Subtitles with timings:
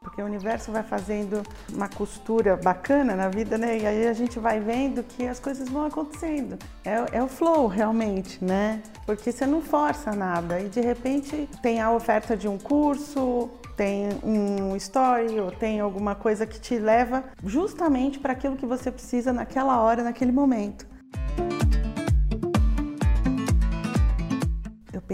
[0.00, 1.42] Porque o universo vai fazendo
[1.72, 3.78] uma costura bacana na vida, né?
[3.78, 6.58] E aí a gente vai vendo que as coisas vão acontecendo.
[6.84, 8.82] É, é o flow, realmente, né?
[9.06, 14.08] Porque você não força nada e de repente tem a oferta de um curso, tem
[14.22, 19.32] um story ou tem alguma coisa que te leva justamente para aquilo que você precisa
[19.32, 20.89] naquela hora, naquele momento.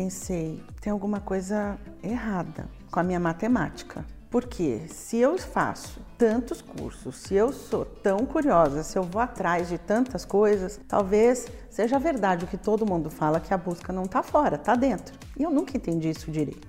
[0.06, 4.05] Pensei, tem alguma coisa errada com a minha matemática.
[4.30, 9.69] Porque se eu faço tantos cursos, se eu sou tão curiosa, se eu vou atrás
[9.69, 14.05] de tantas coisas, talvez seja verdade o que todo mundo fala que a busca não
[14.05, 15.19] está fora, está dentro.
[15.37, 16.68] E eu nunca entendi isso direito.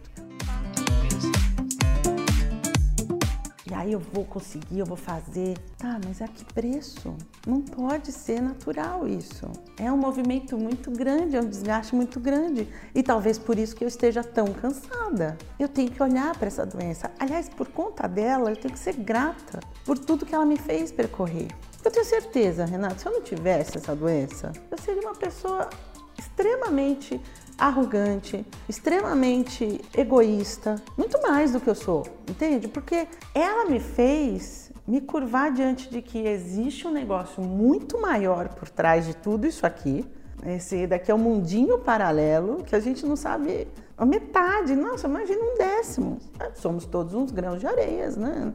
[3.69, 5.57] E aí eu vou conseguir, eu vou fazer.
[5.77, 7.13] Tá, mas a que preço?
[7.45, 9.45] Não pode ser natural isso.
[9.77, 12.67] É um movimento muito grande, é um desgaste muito grande.
[12.95, 15.37] E talvez por isso que eu esteja tão cansada.
[15.59, 17.11] Eu tenho que olhar para essa doença.
[17.19, 20.89] Aliás, por conta dela, eu tenho que ser grata por tudo que ela me fez
[20.89, 21.49] percorrer.
[21.83, 25.69] Eu tenho certeza, Renato, se eu não tivesse essa doença, eu seria uma pessoa
[26.17, 27.21] extremamente
[27.57, 32.67] arrogante, extremamente egoísta, muito mais do que eu sou, entende?
[32.67, 38.69] Porque ela me fez me curvar diante de que existe um negócio muito maior por
[38.69, 40.05] trás de tudo isso aqui.
[40.45, 44.75] Esse daqui é um mundinho paralelo que a gente não sabe a metade.
[44.75, 46.19] Nossa, imagina um décimo.
[46.55, 48.53] Somos todos uns grãos de areias, né?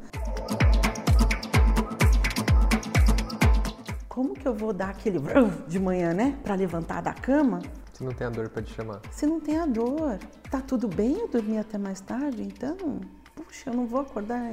[4.08, 5.18] Como que eu vou dar aquele
[5.68, 7.60] de manhã, né, para levantar da cama?
[7.92, 9.00] Se não tem a dor para te chamar.
[9.10, 10.18] Se não tem a dor,
[10.50, 13.00] tá tudo bem eu dormir até mais tarde, então,
[13.34, 14.50] puxa, eu não vou acordar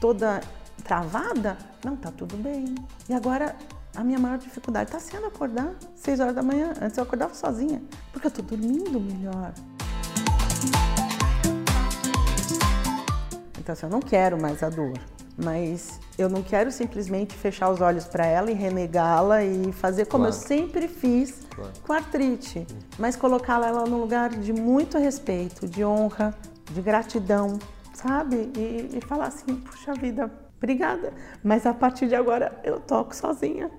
[0.00, 0.40] toda
[0.82, 1.56] travada?
[1.84, 2.74] Não, tá tudo bem.
[3.08, 3.54] E agora
[3.94, 6.74] a minha maior dificuldade está sendo acordar 6 horas da manhã.
[6.80, 7.80] Antes eu acordava sozinha,
[8.12, 9.54] porque eu tô dormindo melhor.
[13.58, 14.92] Então, assim, eu não quero mais a dor
[15.36, 20.24] mas eu não quero simplesmente fechar os olhos para ela e renegá-la e fazer como
[20.24, 20.36] claro.
[20.36, 21.72] eu sempre fiz claro.
[21.82, 22.66] com a artrite,
[22.98, 26.34] mas colocá-la ela num lugar de muito respeito, de honra,
[26.70, 27.58] de gratidão,
[27.92, 28.50] sabe?
[28.56, 31.12] E, e falar assim, puxa vida, obrigada,
[31.42, 33.70] mas a partir de agora eu toco sozinha.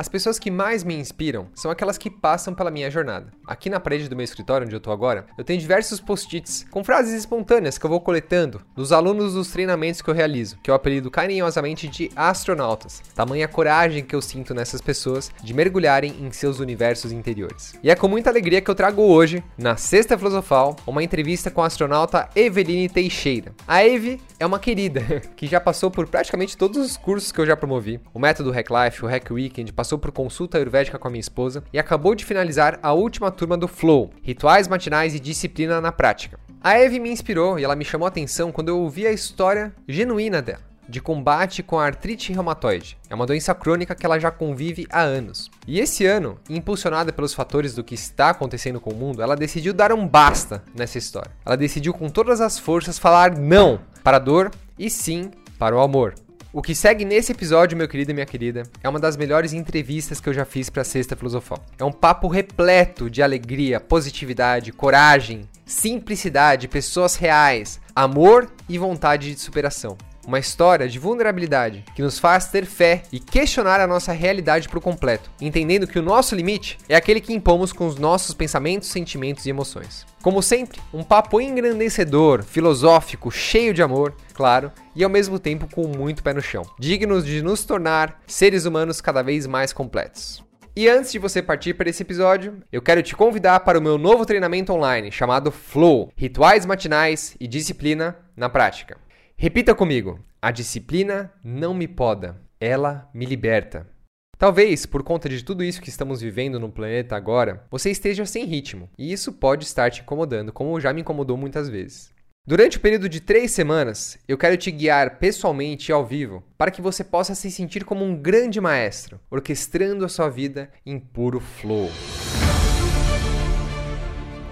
[0.00, 3.30] As pessoas que mais me inspiram são aquelas que passam pela minha jornada.
[3.46, 6.82] Aqui na parede do meu escritório, onde eu tô agora, eu tenho diversos post-its com
[6.82, 10.74] frases espontâneas que eu vou coletando dos alunos dos treinamentos que eu realizo, que eu
[10.74, 13.02] apelido carinhosamente de astronautas.
[13.14, 17.74] Tamanha coragem que eu sinto nessas pessoas de mergulharem em seus universos interiores.
[17.82, 21.60] E é com muita alegria que eu trago hoje, na Sexta Filosofal, uma entrevista com
[21.60, 23.52] a astronauta Eveline Teixeira.
[23.68, 25.02] A Eve é uma querida
[25.36, 28.00] que já passou por praticamente todos os cursos que eu já promovi.
[28.14, 31.62] O método Hack Life, o Hack Weekend, passou por consulta ayurvédica com a minha esposa
[31.72, 36.38] e acabou de finalizar a última turma do Flow, rituais matinais e disciplina na prática.
[36.60, 39.74] A Eve me inspirou e ela me chamou a atenção quando eu ouvi a história
[39.88, 42.98] genuína dela de combate com a artrite reumatoide.
[43.08, 45.48] É uma doença crônica que ela já convive há anos.
[45.66, 49.72] E esse ano, impulsionada pelos fatores do que está acontecendo com o mundo, ela decidiu
[49.72, 51.30] dar um basta nessa história.
[51.46, 55.80] Ela decidiu com todas as forças falar não para a dor e sim para o
[55.80, 56.14] amor.
[56.52, 60.20] O que segue nesse episódio, meu querido e minha querida, é uma das melhores entrevistas
[60.20, 61.64] que eu já fiz para Sexta Filosofal.
[61.78, 69.40] É um papo repleto de alegria, positividade, coragem, simplicidade, pessoas reais, amor e vontade de
[69.40, 69.96] superação.
[70.26, 74.80] Uma história de vulnerabilidade que nos faz ter fé e questionar a nossa realidade por
[74.80, 79.46] completo, entendendo que o nosso limite é aquele que impomos com os nossos pensamentos, sentimentos
[79.46, 80.06] e emoções.
[80.22, 85.88] Como sempre, um papo engrandecedor, filosófico, cheio de amor, claro, e ao mesmo tempo com
[85.88, 90.44] muito pé no chão, dignos de nos tornar seres humanos cada vez mais completos.
[90.76, 93.98] E antes de você partir para esse episódio, eu quero te convidar para o meu
[93.98, 98.96] novo treinamento online chamado Flow Rituais Matinais e Disciplina na Prática.
[99.42, 103.88] Repita comigo: a disciplina não me poda, ela me liberta.
[104.36, 108.44] Talvez, por conta de tudo isso que estamos vivendo no planeta agora, você esteja sem
[108.44, 112.12] ritmo, e isso pode estar te incomodando, como já me incomodou muitas vezes.
[112.46, 116.70] Durante o período de três semanas, eu quero te guiar pessoalmente e ao vivo para
[116.70, 121.40] que você possa se sentir como um grande maestro, orquestrando a sua vida em puro
[121.40, 121.90] flow.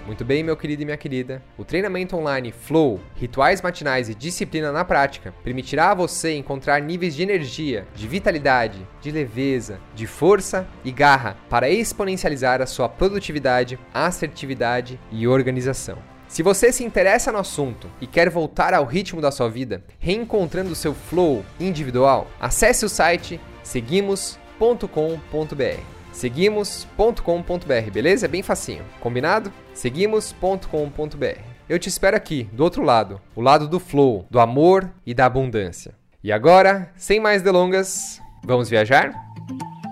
[0.09, 1.39] Muito bem, meu querido e minha querida.
[1.55, 7.13] O treinamento online Flow, rituais matinais e disciplina na prática permitirá a você encontrar níveis
[7.13, 13.77] de energia, de vitalidade, de leveza, de força e garra para exponencializar a sua produtividade,
[13.93, 15.99] assertividade e organização.
[16.27, 20.73] Se você se interessa no assunto e quer voltar ao ritmo da sua vida, reencontrando
[20.73, 25.98] seu flow individual, acesse o site seguimos seguimos.com.br.
[26.19, 28.25] Seguimos.com.br, beleza?
[28.25, 28.83] É bem facinho.
[28.99, 29.53] Combinado?
[29.73, 31.39] Seguimos.com.br.
[31.69, 35.25] Eu te espero aqui, do outro lado, o lado do flow, do amor e da
[35.25, 35.95] abundância.
[36.21, 39.13] E agora, sem mais delongas, vamos viajar?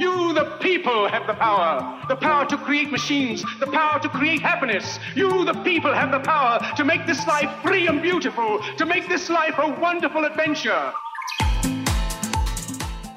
[0.02, 2.06] You, the people, have the power.
[2.10, 5.00] The power to create machines, the power to create happiness.
[5.16, 9.08] You, the people, have the power to make this life free and beautiful, to make
[9.08, 10.92] this life a wonderful adventure.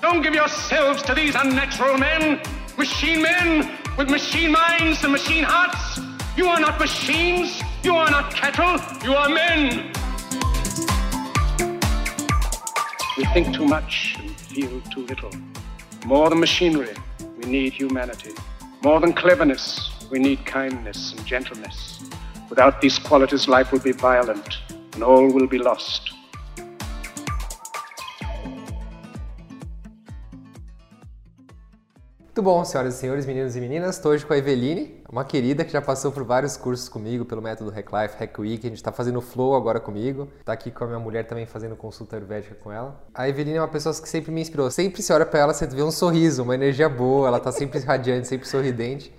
[0.01, 2.41] Don't give yourselves to these unnatural men,
[2.81, 6.01] machine men with machine minds and machine hearts.
[6.35, 9.93] You are not machines, you are not cattle, you are men.
[13.19, 15.31] We think too much and feel too little.
[16.07, 16.95] More than machinery,
[17.37, 18.33] we need humanity.
[18.83, 22.03] More than cleverness, we need kindness and gentleness.
[22.49, 24.57] Without these qualities, life will be violent
[24.95, 26.13] and all will be lost.
[32.41, 33.97] Muito bom, senhoras e senhores, meninos e meninas.
[33.97, 37.43] Estou hoje com a Eveline, uma querida que já passou por vários cursos comigo pelo
[37.43, 38.67] método Hack Life, Hack Week.
[38.67, 40.27] A gente está fazendo Flow agora comigo.
[40.39, 42.99] Está aqui com a minha mulher também fazendo consulta ayurvédica com ela.
[43.13, 44.71] A Eveline é uma pessoa que sempre me inspirou.
[44.71, 47.29] Sempre se olha para ela, você vê um sorriso, uma energia boa.
[47.29, 49.15] Ela está sempre radiante, sempre sorridente.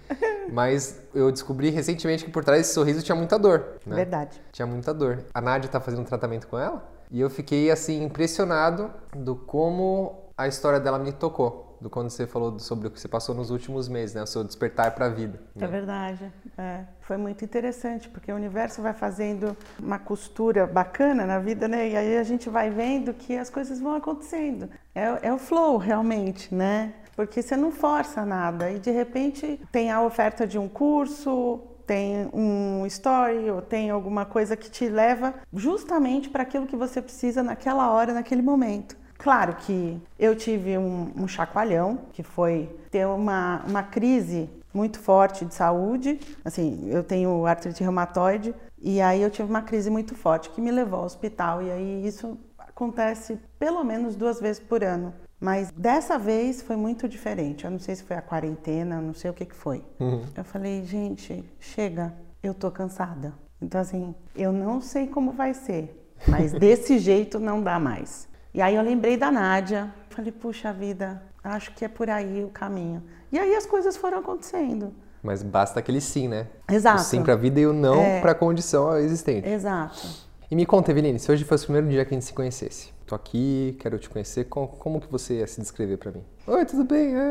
[0.52, 3.76] Mas eu descobri recentemente que por trás desse sorriso tinha muita dor.
[3.86, 3.98] Né?
[3.98, 4.42] Verdade.
[4.52, 5.20] Tinha muita dor.
[5.32, 10.32] A Nádia está fazendo um tratamento com ela e eu fiquei assim impressionado do como
[10.36, 13.50] a história dela me tocou do quando você falou sobre o que você passou nos
[13.50, 14.22] últimos meses, né?
[14.22, 15.42] O seu despertar para a vida.
[15.56, 15.66] Né?
[15.66, 16.32] É verdade.
[16.58, 16.84] É.
[17.02, 21.90] Foi muito interessante, porque o universo vai fazendo uma costura bacana na vida, né?
[21.90, 24.70] E aí a gente vai vendo que as coisas vão acontecendo.
[24.94, 26.94] É, é o flow, realmente, né?
[27.16, 32.30] Porque você não força nada e de repente tem a oferta de um curso, tem
[32.32, 37.44] um story ou tem alguma coisa que te leva justamente para aquilo que você precisa
[37.44, 38.96] naquela hora, naquele momento.
[39.22, 45.46] Claro que eu tive um, um chacoalhão, que foi ter uma, uma crise muito forte
[45.46, 46.20] de saúde.
[46.44, 50.72] Assim, eu tenho artrite reumatoide e aí eu tive uma crise muito forte que me
[50.72, 51.62] levou ao hospital.
[51.62, 55.14] E aí isso acontece pelo menos duas vezes por ano.
[55.40, 57.64] Mas dessa vez foi muito diferente.
[57.64, 59.86] Eu não sei se foi a quarentena, não sei o que, que foi.
[60.00, 60.24] Uhum.
[60.36, 63.36] Eu falei, gente, chega, eu tô cansada.
[63.62, 68.31] Então, assim, eu não sei como vai ser, mas desse jeito não dá mais.
[68.54, 72.50] E aí eu lembrei da Nádia, falei, puxa vida, acho que é por aí o
[72.50, 73.02] caminho.
[73.32, 74.94] E aí as coisas foram acontecendo.
[75.24, 76.48] Mas basta aquele sim, né?
[76.70, 77.00] Exato.
[77.00, 78.20] O sim para a vida e o não é...
[78.20, 79.48] para a condição existente.
[79.48, 80.06] Exato.
[80.50, 82.92] E me conta, Eveline, se hoje fosse o primeiro dia que a gente se conhecesse,
[83.06, 86.26] tô aqui, quero te conhecer, como, como que você ia se descrever para mim?
[86.46, 87.16] Oi, tudo bem?
[87.16, 87.22] É.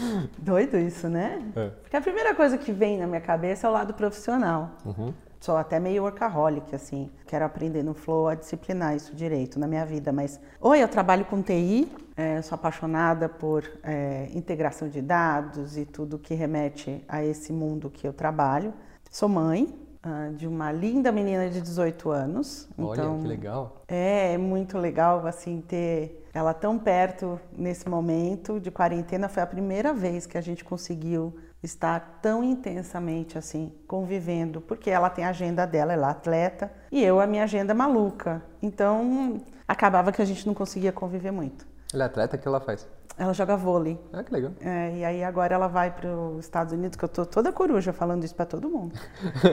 [0.38, 1.42] Doido isso, né?
[1.54, 1.68] É.
[1.82, 4.70] Porque a primeira coisa que vem na minha cabeça é o lado profissional.
[4.86, 7.10] Uhum sou até meio workaholic, assim.
[7.26, 10.12] Quero aprender no Flow a disciplinar isso direito na minha vida.
[10.12, 15.86] Mas, oi, eu trabalho com TI, é, sou apaixonada por é, integração de dados e
[15.86, 18.74] tudo que remete a esse mundo que eu trabalho.
[19.10, 22.68] Sou mãe uh, de uma linda menina de 18 anos.
[22.78, 23.82] Olha, então, que legal.
[23.88, 29.28] É, é muito legal, assim, ter ela tão perto nesse momento de quarentena.
[29.28, 35.10] Foi a primeira vez que a gente conseguiu estar tão intensamente assim, convivendo, porque ela
[35.10, 38.42] tem a agenda dela, ela é atleta, e eu a minha agenda maluca.
[38.62, 41.69] Então, acabava que a gente não conseguia conviver muito.
[41.92, 42.88] Ela é atleta, o que ela faz?
[43.20, 44.00] Ela joga vôlei.
[44.14, 44.52] Ah, que legal.
[44.62, 47.92] É, e aí agora ela vai para os Estados Unidos, que eu tô toda coruja
[47.92, 48.98] falando isso para todo mundo.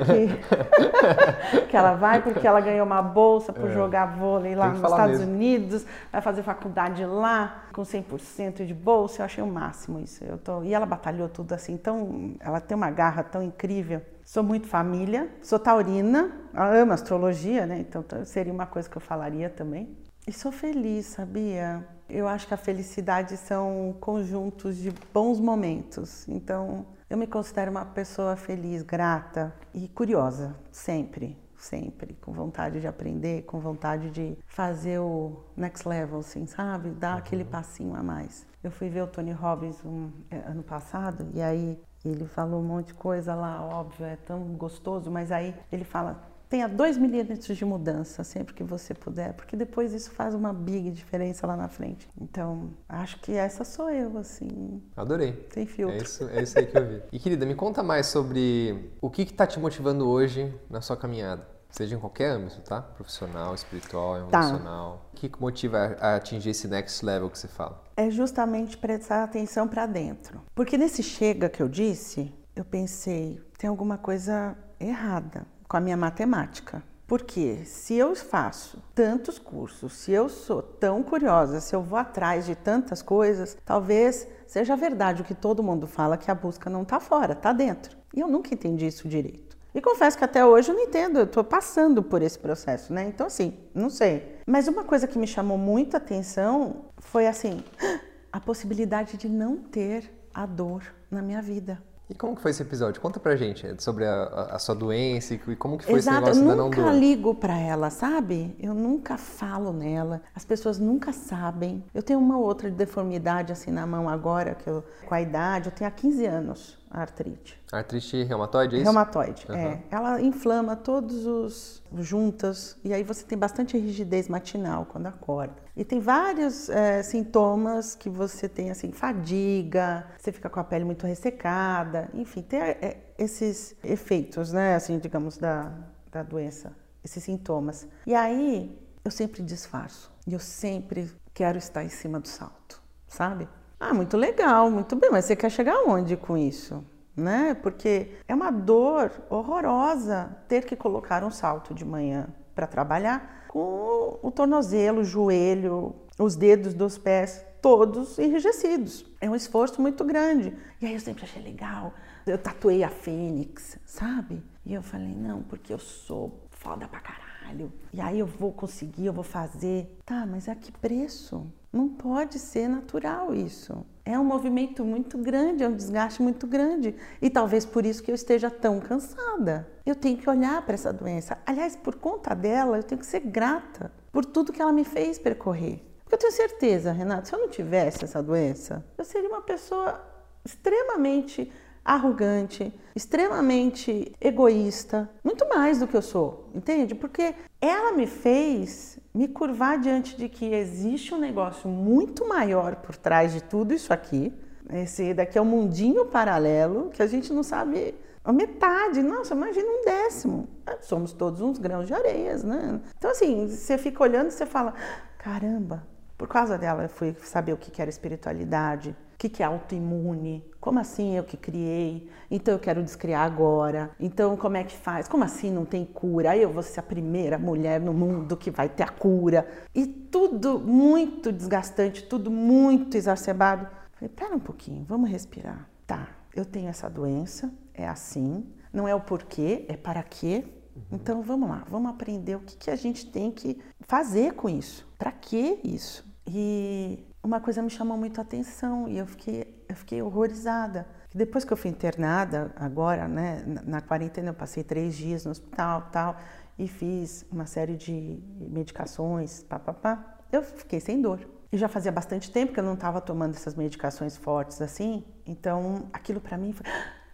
[0.05, 3.73] que, que, ela vai porque ela ganhou uma bolsa por é.
[3.73, 5.33] jogar vôlei lá nos Estados mesmo.
[5.33, 9.21] Unidos, vai fazer faculdade lá com 100% de bolsa.
[9.21, 10.23] Eu achei o máximo isso.
[10.23, 14.01] Eu tô, e ela batalhou tudo assim, então ela tem uma garra tão incrível.
[14.23, 17.79] Sou muito família, sou taurina, amo astrologia, né?
[17.79, 19.97] Então seria uma coisa que eu falaria também.
[20.25, 21.85] E sou feliz, sabia?
[22.09, 26.27] Eu acho que a felicidade são conjuntos de bons momentos.
[26.27, 32.87] Então, eu me considero uma pessoa feliz, grata e curiosa, sempre, sempre, com vontade de
[32.87, 36.89] aprender, com vontade de fazer o next level, assim, sabe?
[36.89, 37.17] Dar uhum.
[37.17, 38.45] aquele passinho a mais.
[38.63, 42.65] Eu fui ver o Tony Robbins um, é, ano passado e aí ele falou um
[42.65, 47.57] monte de coisa lá, óbvio, é tão gostoso, mas aí ele fala tenha dois milímetros
[47.57, 51.67] de mudança sempre que você puder, porque depois isso faz uma big diferença lá na
[51.67, 52.09] frente.
[52.19, 54.81] Então, acho que essa sou eu, assim.
[54.95, 55.33] Adorei.
[55.33, 55.95] Tem filtro.
[55.95, 56.97] É isso, é isso aí que eu vi.
[57.11, 61.47] E querida, me conta mais sobre o que está te motivando hoje na sua caminhada.
[61.69, 62.81] Seja em qualquer âmbito, tá?
[62.81, 64.39] Profissional, espiritual, tá.
[64.39, 64.91] emocional.
[64.97, 65.07] Tá.
[65.13, 67.83] O que motiva a atingir esse next level que você fala?
[67.95, 70.41] É justamente prestar atenção para dentro.
[70.55, 75.97] Porque nesse chega que eu disse, eu pensei, tem alguma coisa errada com a minha
[75.97, 76.81] matemática.
[77.07, 82.45] Porque se eu faço tantos cursos, se eu sou tão curiosa, se eu vou atrás
[82.45, 86.81] de tantas coisas, talvez seja verdade o que todo mundo fala que a busca não
[86.81, 87.97] está fora, está dentro.
[88.13, 89.55] E eu nunca entendi isso direito.
[89.73, 93.05] E confesso que até hoje eu não entendo, eu estou passando por esse processo, né?
[93.05, 94.37] Então, assim, não sei.
[94.45, 97.63] Mas uma coisa que me chamou muita atenção foi assim:
[98.33, 101.81] a possibilidade de não ter a dor na minha vida.
[102.09, 103.01] E como que foi esse episódio?
[103.01, 106.43] Conta pra gente sobre a, a sua doença e como que foi Exato, esse negócio
[106.43, 106.93] eu da não nunca dor.
[106.93, 108.55] ligo pra ela, sabe?
[108.59, 110.21] Eu nunca falo nela.
[110.33, 111.83] As pessoas nunca sabem.
[111.93, 115.71] Eu tenho uma outra deformidade assim na mão agora, que eu, com a idade, eu
[115.73, 117.61] tenho há 15 anos a artrite.
[117.71, 118.85] Artrite reumatoide, é isso?
[118.85, 119.55] Reumatoide, Uhum.
[119.55, 119.83] é.
[119.91, 125.55] Ela inflama todos os juntas e aí você tem bastante rigidez matinal quando acorda.
[125.75, 130.85] E tem vários é, sintomas que você tem, assim, fadiga, você fica com a pele
[130.85, 135.71] muito ressecada, enfim, tem é, esses efeitos, né, assim, digamos, da,
[136.11, 136.71] da doença,
[137.03, 137.87] esses sintomas.
[138.05, 143.47] E aí eu sempre disfarço e eu sempre quero estar em cima do salto, sabe?
[143.79, 146.83] Ah, muito legal, muito bem, mas você quer chegar aonde com isso?
[147.15, 147.53] Né?
[147.55, 154.19] Porque é uma dor horrorosa ter que colocar um salto de manhã para trabalhar com
[154.21, 159.05] o tornozelo, o joelho, os dedos dos pés todos enrijecidos.
[159.19, 160.55] É um esforço muito grande.
[160.81, 161.93] E aí eu sempre achei legal.
[162.25, 164.43] Eu tatuei a fênix, sabe?
[164.65, 167.71] E eu falei, não, porque eu sou foda pra caralho.
[167.93, 169.99] E aí eu vou conseguir, eu vou fazer.
[170.05, 171.45] Tá, mas a que preço?
[171.77, 173.85] Não pode ser natural isso.
[174.03, 176.95] É um movimento muito grande, é um desgaste muito grande.
[177.21, 179.69] E talvez por isso que eu esteja tão cansada.
[179.85, 181.37] Eu tenho que olhar para essa doença.
[181.45, 185.19] Aliás, por conta dela, eu tenho que ser grata por tudo que ela me fez
[185.19, 185.79] percorrer.
[186.03, 190.01] Porque eu tenho certeza, Renato, se eu não tivesse essa doença, eu seria uma pessoa
[190.43, 191.51] extremamente
[191.85, 196.95] arrogante, extremamente egoísta, muito mais do que eu sou, entende?
[196.95, 202.95] Porque ela me fez me curvar diante de que existe um negócio muito maior por
[202.95, 204.31] trás de tudo isso aqui.
[204.71, 209.01] Esse daqui é um mundinho paralelo que a gente não sabe a metade.
[209.01, 210.47] Nossa, imagina um décimo.
[210.81, 212.79] Somos todos uns grãos de areias, né?
[212.97, 214.73] Então, assim, você fica olhando e você fala:
[215.17, 215.83] caramba,
[216.17, 220.79] por causa dela eu fui saber o que era espiritualidade, o que é autoimune, como
[220.79, 225.23] assim eu que criei, então eu quero descriar agora, então como é que faz, como
[225.23, 228.69] assim não tem cura, aí eu vou ser a primeira mulher no mundo que vai
[228.69, 233.67] ter a cura, e tudo muito desgastante, tudo muito exacerbado.
[233.93, 235.67] Falei, pera um pouquinho, vamos respirar.
[235.87, 240.45] Tá, eu tenho essa doença, é assim, não é o porquê, é para quê.
[240.91, 244.87] Então vamos lá, vamos aprender o que, que a gente tem que fazer com isso.
[244.95, 246.05] Para que isso?
[246.27, 250.87] E uma coisa me chamou muito a atenção e eu fiquei, eu fiquei horrorizada.
[251.13, 255.31] Depois que eu fui internada, agora, né, na, na quarentena, eu passei três dias no
[255.31, 256.17] hospital tal,
[256.57, 260.17] e fiz uma série de medicações, papapá.
[260.31, 261.19] Eu fiquei sem dor.
[261.51, 265.87] E já fazia bastante tempo que eu não estava tomando essas medicações fortes assim, então
[265.93, 266.65] aquilo para mim foi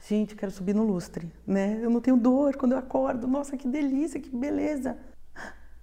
[0.07, 1.79] gente, quero subir no lustre, né?
[1.81, 3.27] Eu não tenho dor quando eu acordo.
[3.27, 4.97] Nossa, que delícia, que beleza.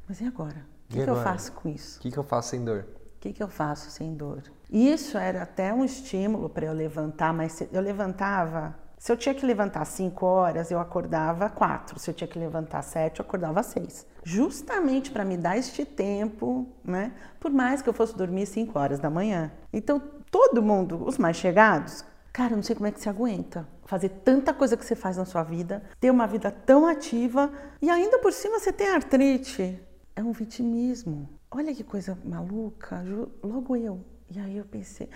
[0.07, 0.67] Mas e agora?
[0.89, 1.99] O que, que eu faço com isso?
[1.99, 2.87] O que, que eu faço sem dor?
[3.21, 4.43] O que, que eu faço sem dor?
[4.71, 8.75] Isso era até um estímulo para eu levantar, mas eu levantava.
[8.97, 11.99] Se eu tinha que levantar 5 horas, eu acordava 4.
[11.99, 14.07] Se eu tinha que levantar 7, eu acordava 6.
[14.25, 17.13] Justamente para me dar este tempo, né?
[17.39, 19.53] Por mais que eu fosse dormir 5 horas da manhã.
[19.71, 20.01] Então,
[20.31, 23.69] todo mundo, os mais chegados, cara, eu não sei como é que se aguenta.
[23.85, 27.91] Fazer tanta coisa que você faz na sua vida, ter uma vida tão ativa e
[27.91, 29.79] ainda por cima você tem artrite.
[30.17, 31.29] É um vitimismo.
[31.51, 33.03] Olha que coisa maluca,
[33.43, 34.01] logo eu.
[34.31, 35.09] E aí eu pensei,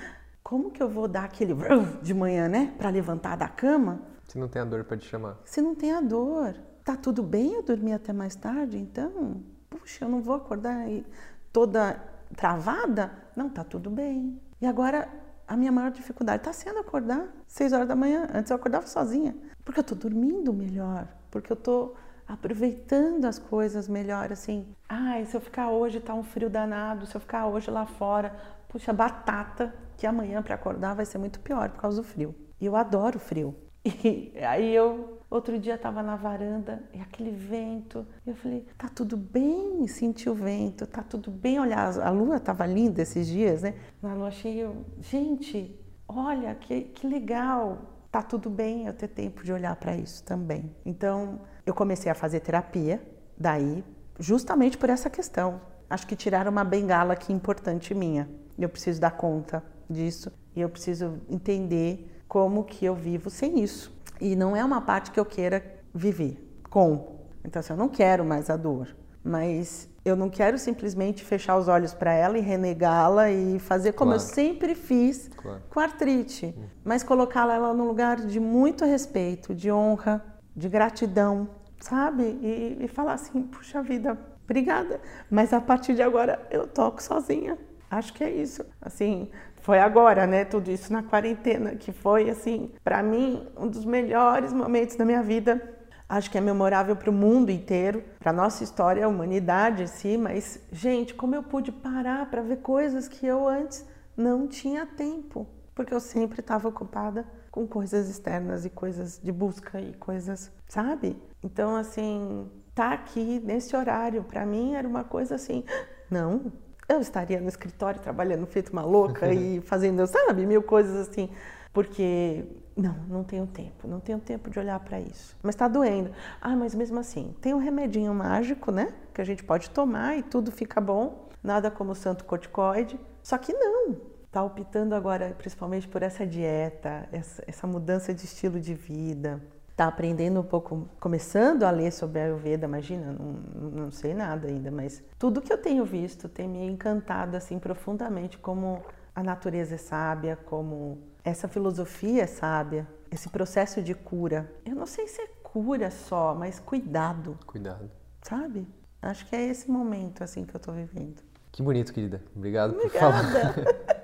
[0.43, 1.55] como que eu vou dar aquele
[2.03, 5.39] de manhã, né, para levantar da cama, Se não tem a dor pra te chamar.
[5.45, 6.55] se não tem a dor?
[6.85, 9.43] Tá tudo bem eu dormir até mais tarde, então?
[9.71, 11.07] Puxa, eu não vou acordar aí
[11.53, 12.03] toda
[12.37, 13.13] travada?
[13.37, 14.41] Não, tá tudo bem.
[14.61, 15.09] E agora
[15.47, 18.29] a minha maior dificuldade está sendo acordar seis horas da manhã.
[18.35, 21.95] Antes eu acordava sozinha, porque eu estou dormindo melhor, porque eu estou
[22.27, 24.67] aproveitando as coisas melhor, assim.
[24.89, 28.35] Ai, se eu ficar hoje tá um frio danado, se eu ficar hoje lá fora,
[28.69, 32.35] puxa, batata, que amanhã para acordar vai ser muito pior por causa do frio.
[32.61, 33.55] E eu adoro frio.
[33.95, 38.89] E aí eu, outro dia estava na varanda e aquele vento, e eu falei, tá
[38.89, 43.63] tudo bem sentir o vento, tá tudo bem olhar, a lua estava linda esses dias,
[43.63, 43.75] né?
[44.03, 45.79] Na lua cheia, gente,
[46.09, 50.75] olha que, que legal, tá tudo bem eu ter tempo de olhar para isso também.
[50.85, 53.03] Então, eu comecei a fazer terapia,
[53.37, 53.85] daí,
[54.19, 55.61] justamente por essa questão.
[55.89, 58.29] Acho que tiraram uma bengala aqui importante minha.
[58.59, 63.93] Eu preciso dar conta disso e eu preciso entender como que eu vivo sem isso.
[64.21, 66.39] E não é uma parte que eu queira viver
[66.71, 67.19] com.
[67.45, 71.69] Então, assim, eu não quero mais a dor, mas eu não quero simplesmente fechar os
[71.69, 74.23] olhos para ela e renegá-la e fazer como Claro.
[74.23, 75.63] eu sempre fiz Claro.
[75.71, 76.55] com a artrite,
[76.85, 81.49] mas colocá-la num lugar de muito respeito, de honra, de gratidão,
[81.81, 82.23] sabe?
[82.23, 87.59] E, e falar assim, puxa vida, obrigada, mas a partir de agora eu toco sozinha.
[87.91, 88.65] Acho que é isso.
[88.81, 89.31] Assim,
[89.61, 90.45] foi agora, né?
[90.45, 95.23] Tudo isso na quarentena, que foi assim, para mim, um dos melhores momentos da minha
[95.23, 95.63] vida.
[96.09, 100.19] Acho que é memorável para o mundo inteiro, para nossa história, a humanidade em si,
[100.19, 105.47] mas gente, como eu pude parar para ver coisas que eu antes não tinha tempo,
[105.75, 111.17] porque eu sempre estava ocupada com coisas externas e coisas de busca e coisas, sabe?
[111.41, 115.63] Então, assim, tá aqui nesse horário para mim era uma coisa assim,
[116.11, 116.51] não,
[116.89, 121.31] eu estaria no escritório trabalhando feito uma louca e fazendo, sabe, mil coisas assim,
[121.73, 122.45] porque
[122.77, 125.37] não, não tenho tempo, não tenho tempo de olhar para isso.
[125.41, 126.11] Mas está doendo.
[126.41, 130.25] Ah, mas mesmo assim, tem um remedinho mágico, né, que a gente pode tomar e
[130.25, 132.99] tudo fica bom, nada como o santo corticoide.
[133.23, 133.95] Só que não,
[134.35, 139.41] tá optando agora principalmente por essa dieta, essa, essa mudança de estilo de vida.
[139.77, 144.49] Tá aprendendo um pouco, começando a ler sobre a Ayurveda, imagina, não, não sei nada
[144.49, 148.83] ainda, mas tudo que eu tenho visto tem me encantado assim profundamente como
[149.15, 154.53] a natureza é sábia, como essa filosofia é sábia, esse processo de cura.
[154.67, 157.89] Eu não sei se é cura só, mas cuidado, Cuidado.
[158.21, 158.67] sabe?
[159.01, 161.23] Acho que é esse momento assim que eu tô vivendo.
[161.53, 162.21] Que bonito, querida.
[162.35, 163.23] Obrigado por falar.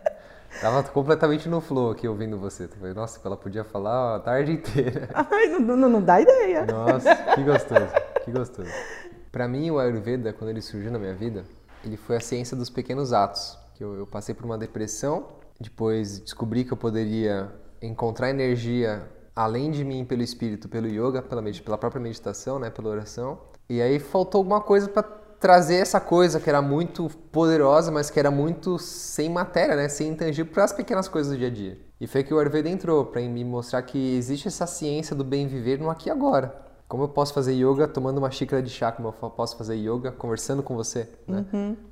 [0.61, 2.67] Tava completamente no flow aqui ouvindo você.
[2.69, 5.09] Falei, Nossa, ela podia falar a tarde inteira.
[5.15, 6.67] Ai, não, não, não dá ideia.
[6.67, 7.89] Nossa, que gostoso,
[8.25, 8.71] que gostoso.
[9.31, 11.45] Pra mim, o Ayurveda, quando ele surgiu na minha vida,
[11.85, 13.59] ele foi a ciência dos pequenos atos.
[13.75, 15.29] Que eu, eu passei por uma depressão,
[15.61, 21.43] depois descobri que eu poderia encontrar energia além de mim pelo espírito, pelo yoga, pela,
[21.43, 23.39] pela própria meditação, né, pela oração.
[23.69, 25.03] E aí faltou alguma coisa pra
[25.41, 30.09] trazer essa coisa que era muito poderosa, mas que era muito sem matéria, né, sem
[30.09, 31.79] intangível para as pequenas coisas do dia a dia.
[31.99, 35.47] E foi que o Ayurveda entrou para me mostrar que existe essa ciência do bem
[35.47, 36.55] viver no aqui e agora.
[36.87, 40.13] Como eu posso fazer yoga tomando uma xícara de chá, como eu posso fazer yoga
[40.13, 41.47] conversando com você, né?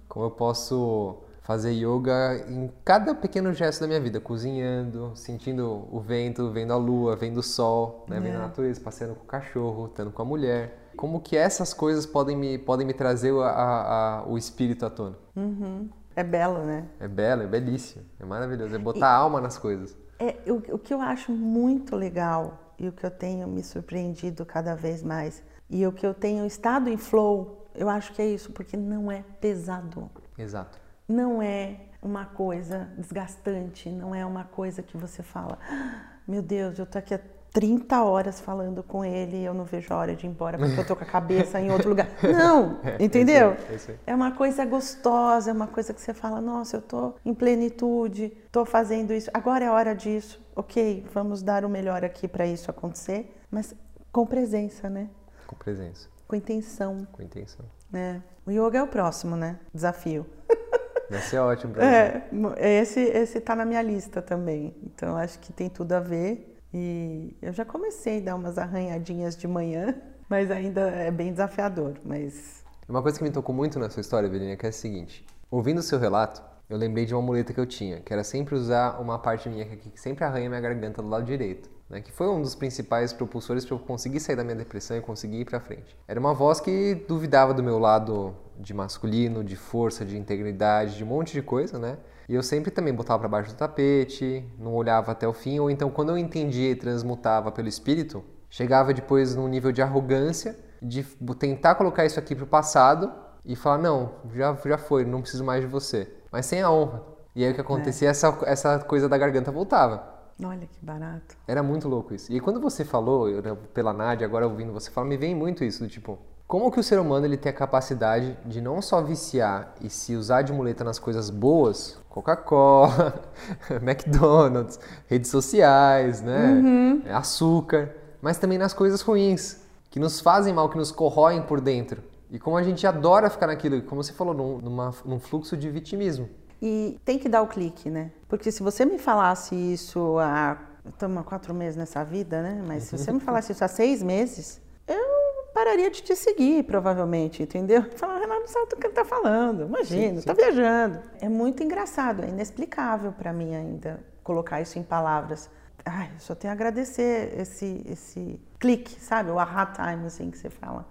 [0.09, 5.99] Como eu posso fazer yoga em cada pequeno gesto da minha vida, cozinhando, sentindo o
[5.99, 8.21] vento, vendo a lua, vendo o sol, né?
[8.21, 10.88] vendo a natureza, passeando com o cachorro, estando com a mulher.
[10.99, 14.91] Como que essas coisas podem me, podem me trazer o- a- a- o espírito à
[14.91, 15.15] tona?
[15.37, 15.89] Uhum.
[16.17, 16.87] É belo, né?
[16.99, 19.97] É belo, é belíssimo, é maravilhoso, é botar alma nas coisas.
[20.19, 24.45] É, o, o que eu acho muito legal e o que eu tenho me surpreendido
[24.45, 28.27] cada vez mais e o que eu tenho estado em flow, eu acho que é
[28.27, 30.11] isso, porque não é pesado.
[30.37, 30.81] Exato.
[31.09, 36.77] Não é uma coisa desgastante, não é uma coisa que você fala, "Ah, meu Deus,
[36.77, 37.21] eu tô aqui há
[37.59, 40.87] 30 horas falando com ele eu não vejo a hora de ir embora porque eu
[40.87, 42.07] tô com a cabeça em outro lugar.
[42.23, 43.57] Não, É, entendeu?
[43.69, 43.97] é é.
[44.07, 48.29] É uma coisa gostosa, é uma coisa que você fala, nossa, eu tô em plenitude,
[48.53, 50.41] tô fazendo isso, agora é hora disso.
[50.55, 53.75] Ok, vamos dar o melhor aqui para isso acontecer, mas
[54.13, 55.09] com presença, né?
[55.45, 57.67] Com presença, Com intenção, com intenção.
[57.91, 58.23] né?
[58.47, 59.59] O yoga é o próximo, né?
[59.75, 60.25] Desafio.
[61.11, 61.85] Vai ser ótimo pra
[62.31, 62.53] mim.
[62.57, 64.77] É, esse, esse tá na minha lista também.
[64.85, 66.48] Então acho que tem tudo a ver.
[66.73, 69.95] E eu já comecei a dar umas arranhadinhas de manhã,
[70.29, 71.95] mas ainda é bem desafiador.
[72.05, 75.25] Mas Uma coisa que me tocou muito na sua história, Belinha, que é a seguinte.
[75.51, 78.55] Ouvindo o seu relato, eu lembrei de uma muleta que eu tinha, que era sempre
[78.55, 81.71] usar uma parte minha que sempre arranha minha garganta do lado direito.
[81.89, 85.01] Né, que foi um dos principais propulsores para eu conseguir sair da minha depressão e
[85.01, 85.97] conseguir ir para frente.
[86.07, 91.05] Era uma voz que duvidava do meu lado de masculino, de força, de integridade, de
[91.05, 91.97] um monte de coisa, né?
[92.29, 95.71] E eu sempre também botava para baixo do tapete, não olhava até o fim, ou
[95.71, 101.03] então quando eu entendia e transmutava pelo espírito, chegava depois num nível de arrogância, de
[101.39, 103.11] tentar colocar isso aqui pro passado
[103.45, 106.13] e falar, não, já, já foi, não preciso mais de você.
[106.31, 107.03] Mas sem a honra.
[107.35, 110.05] E aí o que acontecia, essa, essa coisa da garganta voltava.
[110.43, 111.35] olha que barato.
[111.47, 112.31] Era muito louco isso.
[112.31, 115.83] E quando você falou, eu, pela Nádia, agora ouvindo você falar, me vem muito isso,
[115.83, 119.75] do tipo, como que o ser humano ele tem a capacidade de não só viciar
[119.83, 123.23] e se usar de muleta nas coisas boas, Coca-Cola,
[123.83, 129.59] McDonald's, redes sociais, né, açúcar, mas também nas coisas ruins,
[129.91, 132.03] que nos fazem mal, que nos corroem por dentro.
[132.31, 135.69] E como a gente adora ficar naquilo, como você falou, num, numa, num fluxo de
[135.69, 136.31] vitimismo.
[136.61, 138.11] E tem que dar o clique, né?
[138.27, 140.59] Porque se você me falasse isso há.
[140.87, 142.63] Estamos há quatro meses nessa vida, né?
[142.67, 145.28] Mas se você me falasse isso há seis meses, eu
[145.59, 147.83] pararia de te seguir, provavelmente, entendeu?
[147.97, 149.65] Falar, Renato, não sabe do que ele tá falando.
[149.65, 151.01] Imagina, tá viajando.
[151.21, 155.51] É muito engraçado, é inexplicável para mim ainda colocar isso em palavras.
[155.85, 159.31] Ai, só tenho a agradecer esse, esse clique, sabe?
[159.31, 160.87] O aha time, assim, que você fala.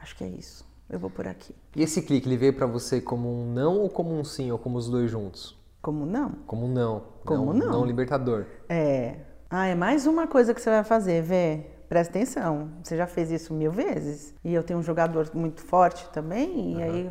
[0.00, 0.66] Acho que é isso.
[0.90, 1.54] Eu vou por aqui.
[1.76, 4.58] E esse clique, ele veio para você como um não ou como um sim, ou
[4.58, 5.56] como os dois juntos?
[5.80, 6.30] Como não?
[6.46, 7.04] Como não.
[7.24, 7.70] Como não?
[7.70, 8.46] Não libertador.
[8.68, 9.16] É.
[9.50, 11.77] Ah, é mais uma coisa que você vai fazer, Vê.
[11.88, 12.68] Presta atenção.
[12.82, 14.34] Você já fez isso mil vezes.
[14.44, 16.72] E eu tenho um jogador muito forte também.
[16.72, 16.82] E uhum.
[16.82, 17.10] aí,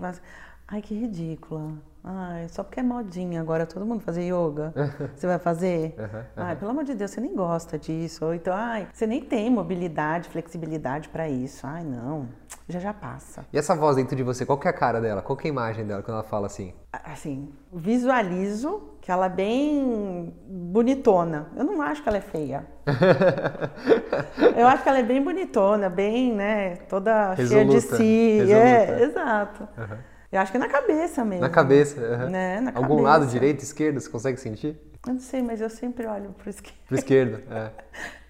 [0.67, 1.73] ai, que ridícula.
[2.03, 4.73] Ai, só porque é modinha agora todo mundo fazer yoga.
[5.15, 5.95] Você vai fazer?
[5.97, 6.23] Uhum, uhum.
[6.37, 8.23] Ai, pelo amor de Deus, você nem gosta disso.
[8.23, 11.67] Ou então, ai, você nem tem mobilidade, flexibilidade para isso.
[11.67, 12.29] Ai, não.
[12.69, 13.45] Já já passa.
[13.53, 15.21] E essa voz dentro de você, qual que é a cara dela?
[15.21, 16.73] Qual que é a imagem dela quando ela fala assim?
[16.91, 21.47] Assim, visualizo que ela é bem bonitona.
[21.55, 22.67] Eu não acho que ela é feia.
[24.57, 27.47] eu acho que ela é bem bonitona, bem, né, toda Resoluta.
[27.47, 28.37] cheia de si.
[28.39, 28.67] Resoluta.
[28.67, 29.67] É, exato.
[29.77, 29.97] Uhum.
[30.29, 31.41] Eu acho que é na cabeça mesmo.
[31.41, 32.29] Na cabeça, uhum.
[32.29, 32.59] né?
[32.59, 33.01] Na Algum cabeça.
[33.01, 34.77] lado, direito, esquerdo, você consegue sentir?
[35.07, 36.77] Eu não sei, mas eu sempre olho pro esquerdo.
[36.87, 37.71] Pro esquerdo, é.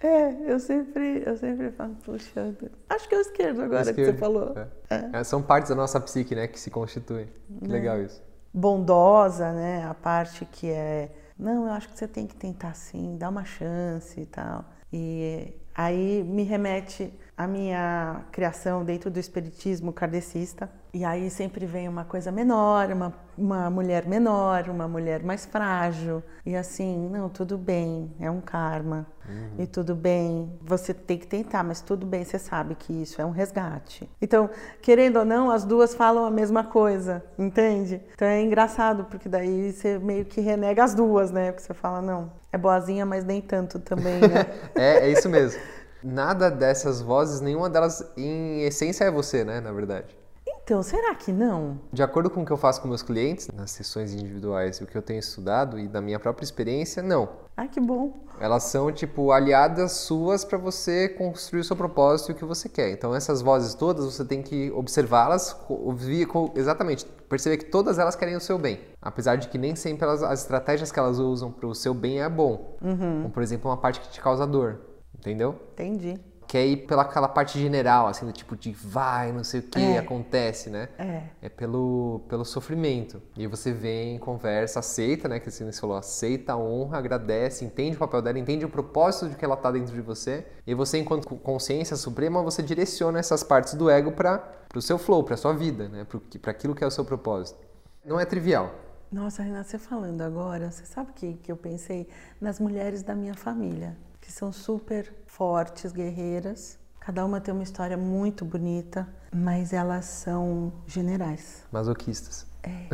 [0.06, 2.54] é, eu sempre, eu sempre falo, puxa,
[2.88, 4.54] acho que é o esquerdo agora esquerdo, que você falou.
[4.56, 4.94] É.
[4.94, 5.10] É.
[5.20, 5.24] é.
[5.24, 7.26] São partes da nossa psique, né, que se constituem.
[7.60, 7.72] Que né?
[7.72, 8.22] legal isso.
[8.52, 13.16] Bondosa, né, a parte que é, não, eu acho que você tem que tentar sim,
[13.16, 14.64] dar uma chance e tal.
[14.92, 21.86] E aí me remete à minha criação dentro do espiritismo kardecista, e aí sempre vem
[21.88, 26.20] uma coisa menor, uma, uma mulher menor, uma mulher mais frágil.
[26.44, 29.06] E assim, não, tudo bem, é um karma.
[29.28, 29.62] Uhum.
[29.62, 33.24] E tudo bem, você tem que tentar, mas tudo bem, você sabe que isso é
[33.24, 34.10] um resgate.
[34.20, 34.50] Então,
[34.82, 38.00] querendo ou não, as duas falam a mesma coisa, entende?
[38.14, 41.52] Então é engraçado, porque daí você meio que renega as duas, né?
[41.52, 44.46] Porque você fala, não, é boazinha, mas nem tanto também, né?
[44.74, 45.60] é, é isso mesmo.
[46.08, 49.60] Nada dessas vozes, nenhuma delas em essência é você, né?
[49.60, 50.16] Na verdade.
[50.46, 51.78] Então, será que não?
[51.90, 54.86] De acordo com o que eu faço com meus clientes, nas sessões individuais e o
[54.86, 57.28] que eu tenho estudado e da minha própria experiência, não.
[57.56, 58.12] Ai, que bom.
[58.40, 62.68] Elas são, tipo, aliadas suas para você construir o seu propósito e o que você
[62.68, 62.90] quer.
[62.90, 68.36] Então, essas vozes todas, você tem que observá-las, ouvir exatamente, perceber que todas elas querem
[68.36, 68.80] o seu bem.
[69.00, 72.22] Apesar de que nem sempre elas, as estratégias que elas usam para o seu bem
[72.22, 72.76] é bom.
[72.82, 73.22] Uhum.
[73.22, 74.80] Como, por exemplo, uma parte que te causa dor.
[75.16, 75.60] Entendeu?
[75.72, 76.18] Entendi
[76.48, 79.78] quer ir pela aquela parte general, assim, do tipo de vai, não sei o que,
[79.78, 79.98] é.
[79.98, 80.88] acontece, né?
[80.98, 81.22] É.
[81.42, 83.20] É pelo, pelo sofrimento.
[83.36, 85.38] E você vem, conversa, aceita, né?
[85.38, 89.44] Que você falou, aceita, honra, agradece, entende o papel dela, entende o propósito de que
[89.44, 90.46] ela tá dentro de você.
[90.66, 94.42] E você, enquanto consciência suprema, você direciona essas partes do ego para
[94.74, 96.06] o seu flow, para sua vida, né?
[96.40, 97.58] Para aquilo que é o seu propósito.
[98.02, 98.74] Não é trivial.
[99.12, 102.08] Nossa, Renata, você falando agora, você sabe o que, que eu pensei?
[102.40, 103.96] Nas mulheres da minha família
[104.28, 106.78] que são super fortes, guerreiras.
[107.00, 111.64] Cada uma tem uma história muito bonita, mas elas são generais.
[111.72, 112.46] Masoquistas.
[112.62, 112.88] É.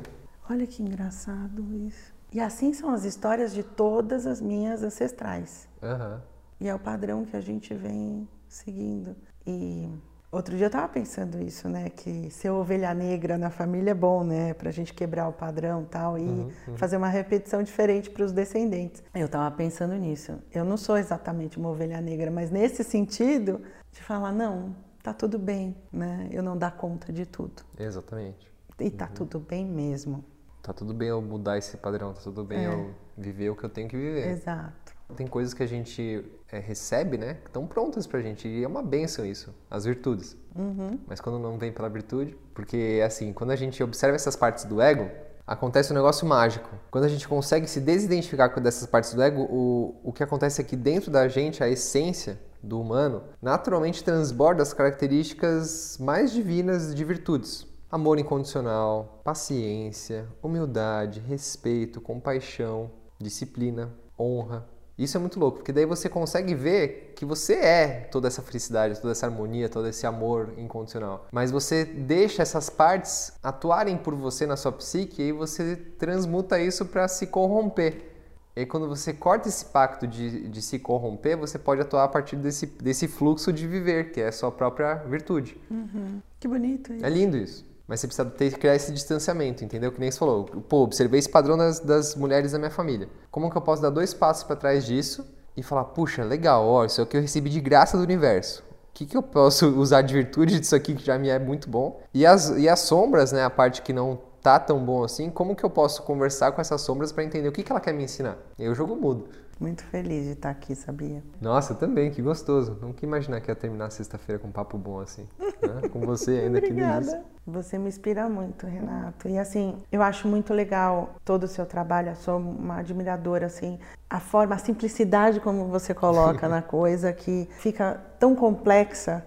[0.48, 2.14] Olha que engraçado isso.
[2.32, 5.68] E assim são as histórias de todas as minhas ancestrais.
[5.82, 6.20] Uhum.
[6.58, 9.14] E é o padrão que a gente vem seguindo.
[9.46, 9.90] E
[10.30, 11.88] Outro dia eu estava pensando isso, né?
[11.88, 14.52] Que ser ovelha negra na família é bom, né?
[14.52, 16.76] Para a gente quebrar o padrão tal e uhum, uhum.
[16.76, 19.02] fazer uma repetição diferente para os descendentes.
[19.14, 20.38] Eu estava pensando nisso.
[20.52, 25.38] Eu não sou exatamente uma ovelha negra, mas nesse sentido de falar não, tá tudo
[25.38, 26.28] bem, né?
[26.30, 27.62] Eu não dar conta de tudo.
[27.78, 28.52] Exatamente.
[28.78, 29.14] E tá uhum.
[29.14, 30.22] tudo bem mesmo.
[30.62, 32.68] Tá tudo bem eu mudar esse padrão, tá tudo bem é.
[32.68, 34.28] eu viver o que eu tenho que viver.
[34.28, 34.94] Exato.
[35.16, 37.34] Tem coisas que a gente é, recebe, né?
[37.42, 38.48] Que estão prontas pra gente.
[38.48, 40.36] E é uma benção isso, as virtudes.
[40.56, 40.98] Uhum.
[41.06, 44.80] Mas quando não vem pela virtude, porque assim, quando a gente observa essas partes do
[44.80, 45.10] ego,
[45.46, 46.68] acontece um negócio mágico.
[46.90, 50.60] Quando a gente consegue se desidentificar com dessas partes do ego, o, o que acontece
[50.60, 56.94] é que dentro da gente, a essência do humano, naturalmente transborda as características mais divinas
[56.94, 57.66] de virtudes.
[57.90, 64.66] Amor incondicional, paciência, humildade, respeito, compaixão, disciplina, honra,
[64.98, 69.00] isso é muito louco, porque daí você consegue ver que você é toda essa felicidade,
[69.00, 71.26] toda essa harmonia, todo esse amor incondicional.
[71.30, 76.84] Mas você deixa essas partes atuarem por você na sua psique e você transmuta isso
[76.84, 78.08] para se corromper.
[78.56, 82.08] E aí, quando você corta esse pacto de, de se corromper, você pode atuar a
[82.08, 85.56] partir desse, desse fluxo de viver, que é a sua própria virtude.
[85.70, 86.20] Uhum.
[86.40, 87.06] Que bonito isso.
[87.06, 87.64] É lindo isso.
[87.88, 89.90] Mas você precisa ter, criar esse distanciamento, entendeu?
[89.90, 90.44] Que nem você falou.
[90.44, 93.08] Pô, observei esse padrão das, das mulheres da minha família.
[93.30, 96.84] Como que eu posso dar dois passos para trás disso e falar, puxa, legal, ó,
[96.84, 98.62] isso é o que eu recebi de graça do universo.
[98.90, 101.70] O que, que eu posso usar de virtude disso aqui que já me é muito
[101.70, 102.00] bom?
[102.12, 105.56] E as, e as sombras, né, a parte que não tá tão bom assim, como
[105.56, 108.04] que eu posso conversar com essas sombras para entender o que, que ela quer me
[108.04, 108.36] ensinar?
[108.58, 109.24] E aí o jogo muda.
[109.60, 111.20] Muito feliz de estar aqui, sabia?
[111.40, 112.78] Nossa, também, que gostoso.
[112.80, 115.26] Nunca imaginar que ia terminar sexta-feira com um papo bom assim.
[115.60, 115.88] Né?
[115.90, 117.24] Com você ainda, que delícia.
[117.44, 119.28] Você me inspira muito, Renato.
[119.28, 122.10] E assim, eu acho muito legal todo o seu trabalho.
[122.10, 123.80] Eu sou uma admiradora, assim.
[124.08, 129.24] A forma, a simplicidade como você coloca na coisa, que fica tão complexa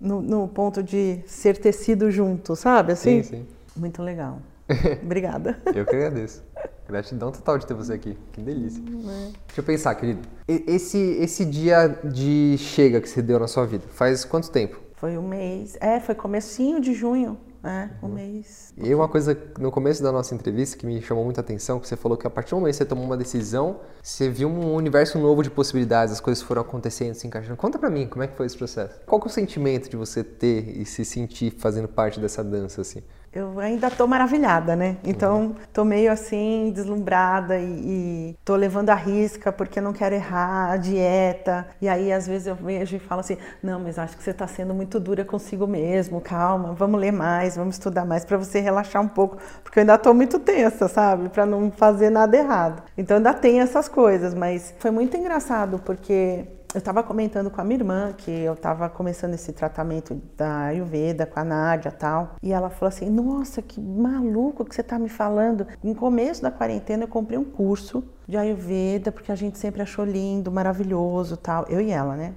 [0.00, 2.92] no, no ponto de ser tecido junto, sabe?
[2.92, 3.22] Assim?
[3.22, 3.48] Sim, sim.
[3.76, 4.38] Muito legal.
[5.02, 5.60] Obrigada.
[5.74, 6.42] Eu que agradeço.
[6.88, 8.18] Gratidão total de ter você aqui.
[8.32, 8.82] Que delícia.
[8.82, 10.20] Deixa eu pensar, querido.
[10.46, 14.78] Esse, esse dia de chega que você deu na sua vida, faz quanto tempo?
[14.94, 15.76] Foi um mês.
[15.80, 17.38] É, foi comecinho de junho.
[17.66, 18.14] É, um Uhum.
[18.14, 18.74] mês.
[18.76, 21.96] E uma coisa no começo da nossa entrevista que me chamou muita atenção, que você
[21.96, 25.18] falou que a partir do momento que você tomou uma decisão, você viu um universo
[25.18, 27.56] novo de possibilidades, as coisas foram acontecendo, se encaixando.
[27.56, 29.00] Conta pra mim, como é que foi esse processo?
[29.06, 32.82] Qual que é o sentimento de você ter e se sentir fazendo parte dessa dança,
[32.82, 33.02] assim?
[33.34, 34.96] Eu ainda tô maravilhada, né?
[35.02, 40.70] Então, tô meio assim, deslumbrada e, e tô levando a risca porque não quero errar
[40.70, 41.66] a dieta.
[41.82, 44.46] E aí, às vezes, eu vejo e falo assim: não, mas acho que você tá
[44.46, 49.02] sendo muito dura consigo mesmo, calma, vamos ler mais, vamos estudar mais para você relaxar
[49.02, 51.28] um pouco, porque eu ainda tô muito tensa, sabe?
[51.28, 52.84] Para não fazer nada errado.
[52.96, 57.64] Então, ainda tem essas coisas, mas foi muito engraçado porque eu estava comentando com a
[57.64, 62.34] minha irmã que eu estava começando esse tratamento da Ayurveda com a Nádia tal.
[62.42, 65.68] E ela falou assim: Nossa, que maluco que você está me falando.
[65.82, 70.04] No começo da quarentena eu comprei um curso de Ayurveda, porque a gente sempre achou
[70.04, 71.66] lindo, maravilhoso tal.
[71.68, 72.34] Eu e ela, né?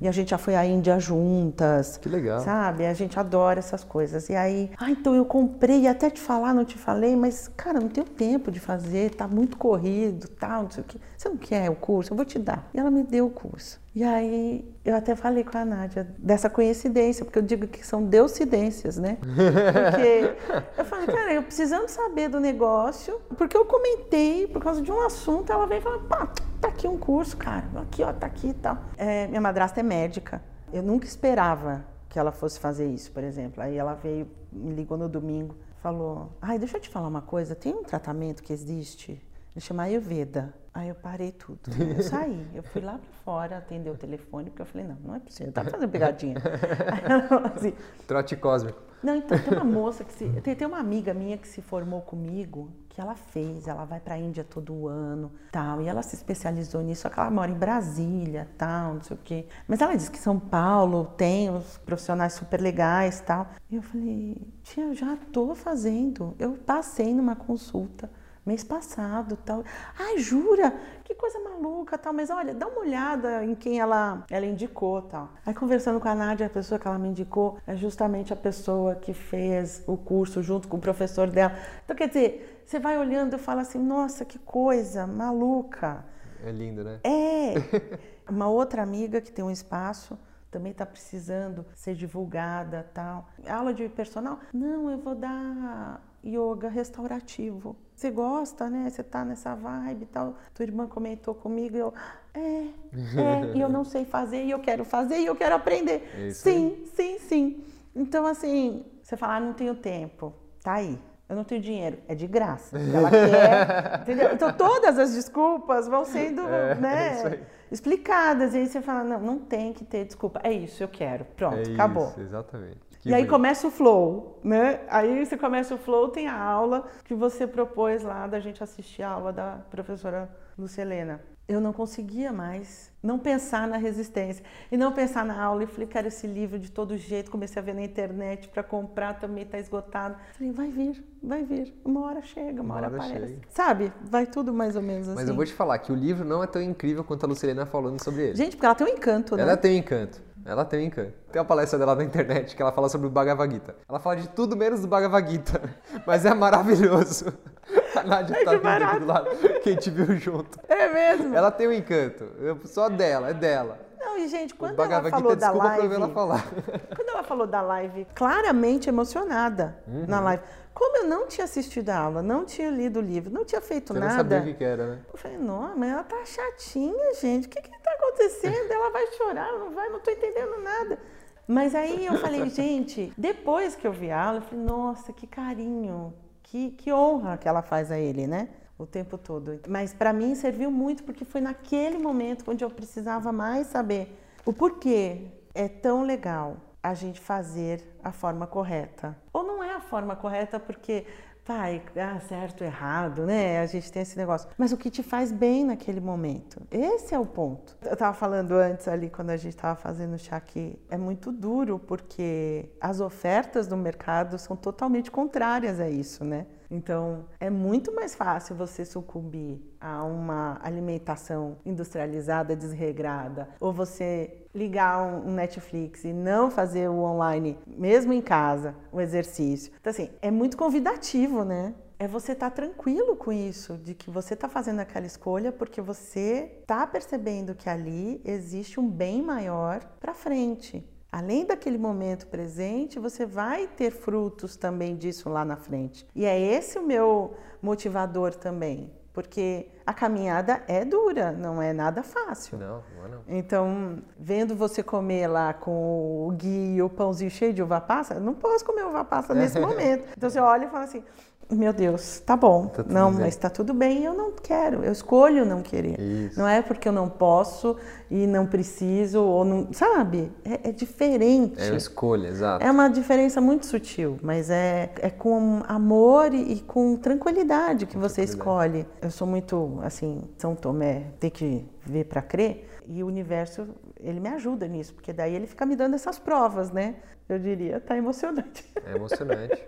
[0.00, 1.96] E a gente já foi à Índia juntas.
[1.96, 2.40] Que legal.
[2.40, 2.86] Sabe?
[2.86, 4.28] A gente adora essas coisas.
[4.28, 7.88] E aí, ah, então eu comprei, até te falar, não te falei, mas, cara, não
[7.88, 10.98] tenho tempo de fazer, tá muito corrido, tal, não sei o quê.
[11.16, 12.12] Você não quer o curso?
[12.12, 12.68] Eu vou te dar.
[12.72, 13.80] E ela me deu o curso.
[13.92, 18.04] E aí, eu até falei com a Nádia dessa coincidência, porque eu digo que são
[18.04, 19.18] deucidências, né?
[19.20, 20.36] Porque
[20.78, 25.00] eu falei, cara, eu precisando saber do negócio, porque eu comentei por causa de um
[25.00, 28.50] assunto, ela veio e falou, pá, tá aqui um curso, cara, aqui, ó, tá aqui
[28.50, 28.78] e tal.
[28.96, 30.40] É, minha madrasta é médica.
[30.72, 33.60] Eu nunca esperava que ela fosse fazer isso, por exemplo.
[33.60, 37.56] Aí ela veio, me ligou no domingo, falou: Ai, deixa eu te falar uma coisa,
[37.56, 39.20] tem um tratamento que existe,
[39.60, 40.54] ele chama Ayurveda.
[40.72, 41.60] Aí eu parei tudo.
[41.96, 45.14] Eu saí, eu fui lá pra fora atender o telefone, porque eu falei: Não, não
[45.14, 46.36] é possível, tá fazendo pegadinha.
[47.54, 47.74] Assim:
[48.06, 48.80] Trote cósmico.
[49.02, 50.28] não, então tem uma moça que se.
[50.40, 54.16] Tem, tem uma amiga minha que se formou comigo, que ela fez, ela vai pra
[54.16, 58.48] Índia todo ano, tal, e ela se especializou nisso, só que ela mora em Brasília,
[58.56, 59.46] tal, não sei o quê.
[59.66, 63.50] Mas ela disse que São Paulo tem os profissionais super legais, tal.
[63.68, 66.34] E eu falei, tia, eu já tô fazendo.
[66.38, 68.08] Eu passei numa consulta
[68.44, 69.64] mês passado, tal.
[69.98, 70.72] Ai, jura?
[71.04, 72.12] Que coisa maluca, tal.
[72.12, 75.30] Mas olha, dá uma olhada em quem ela, ela indicou, tal.
[75.44, 78.94] Aí conversando com a Nádia, a pessoa que ela me indicou é justamente a pessoa
[78.94, 81.56] que fez o curso junto com o professor dela.
[81.84, 86.04] Então, quer dizer, você vai olhando e fala assim, nossa, que coisa maluca.
[86.44, 87.00] É lindo, né?
[87.04, 87.54] É.
[88.30, 90.16] Uma outra amiga que tem um espaço
[90.50, 93.28] também está precisando ser divulgada, tal.
[93.48, 94.38] Aula de personal?
[94.52, 97.76] Não, eu vou dar yoga restaurativo.
[98.00, 98.88] Você gosta, né?
[98.88, 100.34] Você tá nessa vibe e tal.
[100.54, 101.92] Tua irmã comentou comigo, eu,
[102.32, 106.10] é, é, e eu não sei fazer, e eu quero fazer, e eu quero aprender.
[106.16, 107.64] É isso sim, sim, sim.
[107.94, 110.32] Então, assim, você fala, ah, não tenho tempo,
[110.62, 110.98] tá aí.
[111.28, 112.78] Eu não tenho dinheiro, é de graça.
[112.78, 114.32] Ela quer, entendeu?
[114.32, 117.08] Então, todas as desculpas vão sendo, É, né?
[117.08, 117.40] é isso aí.
[117.70, 118.54] explicadas.
[118.54, 120.40] E aí você fala, não, não tem que ter desculpa.
[120.42, 121.26] É isso, eu quero.
[121.36, 122.08] Pronto, é acabou.
[122.08, 122.89] Isso, exatamente.
[123.00, 123.30] Que e aí bonito.
[123.30, 124.80] começa o flow, né?
[124.88, 129.02] Aí você começa o flow, tem a aula que você propôs lá da gente assistir
[129.02, 131.20] a aula da professora Lucelena.
[131.48, 135.64] Eu não conseguia mais não pensar na resistência e não pensar na aula.
[135.64, 137.28] E falei, cara, esse livro de todo jeito.
[137.28, 140.14] Comecei a ver na internet para comprar, também está esgotado.
[140.34, 141.74] Falei, vai vir, vai vir.
[141.84, 143.26] Uma hora chega, uma, Uma hora, hora aparece.
[143.32, 143.42] chega.
[143.48, 143.92] Sabe?
[144.04, 145.16] Vai tudo mais ou menos assim.
[145.16, 147.66] Mas eu vou te falar que o livro não é tão incrível quanto a Lucilena
[147.66, 148.36] falando sobre ele.
[148.36, 149.42] Gente, porque ela tem um encanto, né?
[149.42, 150.22] Ela tem um encanto.
[150.44, 151.12] Ela tem encanto.
[151.30, 153.76] Tem uma palestra dela na internet que ela fala sobre o Bhagavad Gita.
[153.88, 155.60] Ela fala de tudo menos do Bhagavad Gita.
[156.06, 157.32] Mas é maravilhoso.
[157.94, 159.30] A Nádia tá que vindo do lado,
[159.62, 160.58] que a gente viu junto.
[160.68, 161.34] É mesmo?
[161.34, 162.24] Ela tem um encanto.
[162.64, 163.78] Só dela, é dela.
[164.00, 165.94] Não, e gente, quando ela falou da live...
[165.94, 166.44] ela falar.
[166.96, 170.06] Quando ela falou da live, claramente emocionada Uhum.
[170.08, 170.42] na live.
[170.72, 173.92] Como eu não tinha assistido a aula, não tinha lido o livro, não tinha feito
[173.92, 174.16] Você não nada.
[174.16, 174.98] sabia o que, que era, né?
[175.12, 177.46] Eu falei, não, mas ela tá chatinha, gente.
[177.46, 178.70] O que que tá acontecendo?
[178.72, 180.98] Ela vai chorar, ela não vai, não tô entendendo nada.
[181.46, 185.26] Mas aí eu falei, gente, depois que eu vi a aula, eu falei, nossa, que
[185.26, 188.48] carinho, que, que honra que ela faz a ele, né?
[188.80, 189.60] O tempo todo.
[189.68, 194.54] Mas para mim serviu muito porque foi naquele momento onde eu precisava mais saber o
[194.54, 199.14] porquê é tão legal a gente fazer a forma correta.
[199.34, 201.04] Ou não é a forma correta porque
[201.44, 203.60] vai, ah, certo, errado, né?
[203.60, 204.48] A gente tem esse negócio.
[204.56, 206.62] Mas o que te faz bem naquele momento.
[206.70, 207.76] Esse é o ponto.
[207.82, 211.78] Eu tava falando antes ali, quando a gente tava fazendo chá, que é muito duro,
[211.78, 216.46] porque as ofertas do mercado são totalmente contrárias a isso, né?
[216.70, 225.02] Então, é muito mais fácil você sucumbir a uma alimentação industrializada, desregrada, ou você ligar
[225.02, 229.72] um Netflix e não fazer o online, mesmo em casa, o exercício.
[229.80, 231.74] Então, assim, é muito convidativo, né?
[231.98, 235.82] É você estar tá tranquilo com isso, de que você está fazendo aquela escolha porque
[235.82, 240.88] você está percebendo que ali existe um bem maior para frente.
[241.12, 246.06] Além daquele momento presente, você vai ter frutos também disso lá na frente.
[246.14, 252.04] E é esse o meu motivador também, porque a caminhada é dura, não é nada
[252.04, 252.58] fácil.
[252.58, 253.22] Não, não é não.
[253.26, 258.20] Então, vendo você comer lá com o gui e o pãozinho cheio de uva passa,
[258.20, 260.06] não posso comer uva passa nesse momento.
[260.16, 261.02] Então você olha e fala assim:
[261.50, 262.66] meu Deus, tá bom.
[262.66, 263.20] Tá não, bem.
[263.20, 265.98] mas tá tudo bem, eu não quero, eu escolho não querer.
[266.00, 266.38] Isso.
[266.38, 267.76] Não é porque eu não posso
[268.10, 269.72] e não preciso, ou não.
[269.72, 270.30] Sabe?
[270.44, 271.60] É, é diferente.
[271.60, 272.64] É uma escolha, exato.
[272.64, 277.94] É uma diferença muito sutil, mas é, é com amor e, e com tranquilidade que
[277.94, 278.86] com você escolhe.
[279.00, 283.68] Eu sou muito, assim, São Tomé, tem que ver para crer, e o universo,
[284.02, 286.96] ele me ajuda nisso, porque daí ele fica me dando essas provas, né?
[287.32, 287.80] eu diria.
[287.80, 288.68] Tá emocionante.
[288.84, 289.62] É emocionante.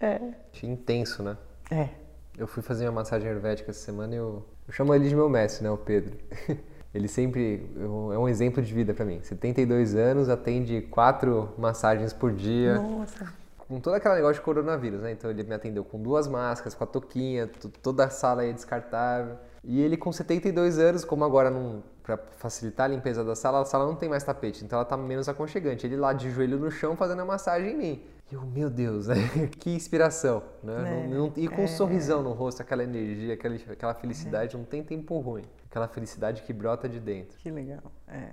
[0.00, 0.20] é.
[0.62, 1.36] Intenso, né?
[1.70, 1.88] É.
[2.36, 5.28] Eu fui fazer uma massagem ayurvédica essa semana e eu, eu chamo ele de meu
[5.28, 6.16] mestre, né, o Pedro.
[6.92, 9.20] Ele sempre é um exemplo de vida para mim.
[9.22, 12.80] 72 anos, atende quatro massagens por dia.
[12.80, 13.32] Nossa.
[13.56, 15.12] Com todo aquele negócio de coronavírus, né?
[15.12, 17.48] Então ele me atendeu com duas máscaras, com a toquinha,
[17.80, 19.36] toda a sala aí descartável.
[19.62, 21.80] E ele com 72 anos, como agora não
[22.16, 24.96] para facilitar a limpeza da sala, a sala não tem mais tapete, então ela tá
[24.96, 25.86] menos aconchegante.
[25.86, 28.02] Ele lá de joelho no chão fazendo a massagem em mim.
[28.30, 29.16] E eu, meu Deus, né?
[29.58, 30.74] que inspiração, né?
[30.74, 34.54] É, não, não, e com é, um sorrisão no rosto, aquela energia, aquela, aquela felicidade,
[34.54, 34.58] é.
[34.58, 35.44] não tem tempo ruim.
[35.68, 37.36] Aquela felicidade que brota de dentro.
[37.38, 38.30] Que legal, é.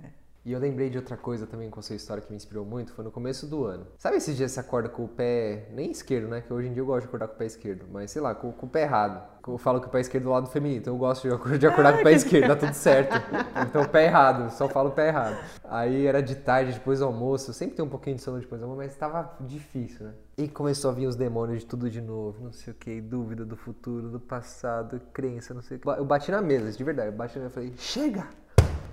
[0.48, 2.94] E eu lembrei de outra coisa também com a sua história que me inspirou muito,
[2.94, 3.86] foi no começo do ano.
[3.98, 6.40] Sabe esses dias você acorda com o pé, nem esquerdo, né?
[6.40, 8.34] Que hoje em dia eu gosto de acordar com o pé esquerdo, mas sei lá,
[8.34, 9.22] com, com o pé errado.
[9.46, 11.66] Eu falo que o pé esquerdo é do lado feminino, então eu gosto de, de
[11.66, 13.14] acordar com o pé esquerdo, dá tudo certo.
[13.68, 15.36] Então o pé errado, só falo o pé errado.
[15.64, 18.58] Aí era de tarde, depois do almoço, eu sempre tenho um pouquinho de sono depois
[18.58, 20.14] do almoço, mas estava difícil, né?
[20.38, 23.44] E começou a vir os demônios de tudo de novo, não sei o que, dúvida
[23.44, 25.88] do futuro, do passado, crença, não sei o que.
[25.90, 28.26] Eu bati na mesa, de verdade, eu bati na mesa e falei, chega!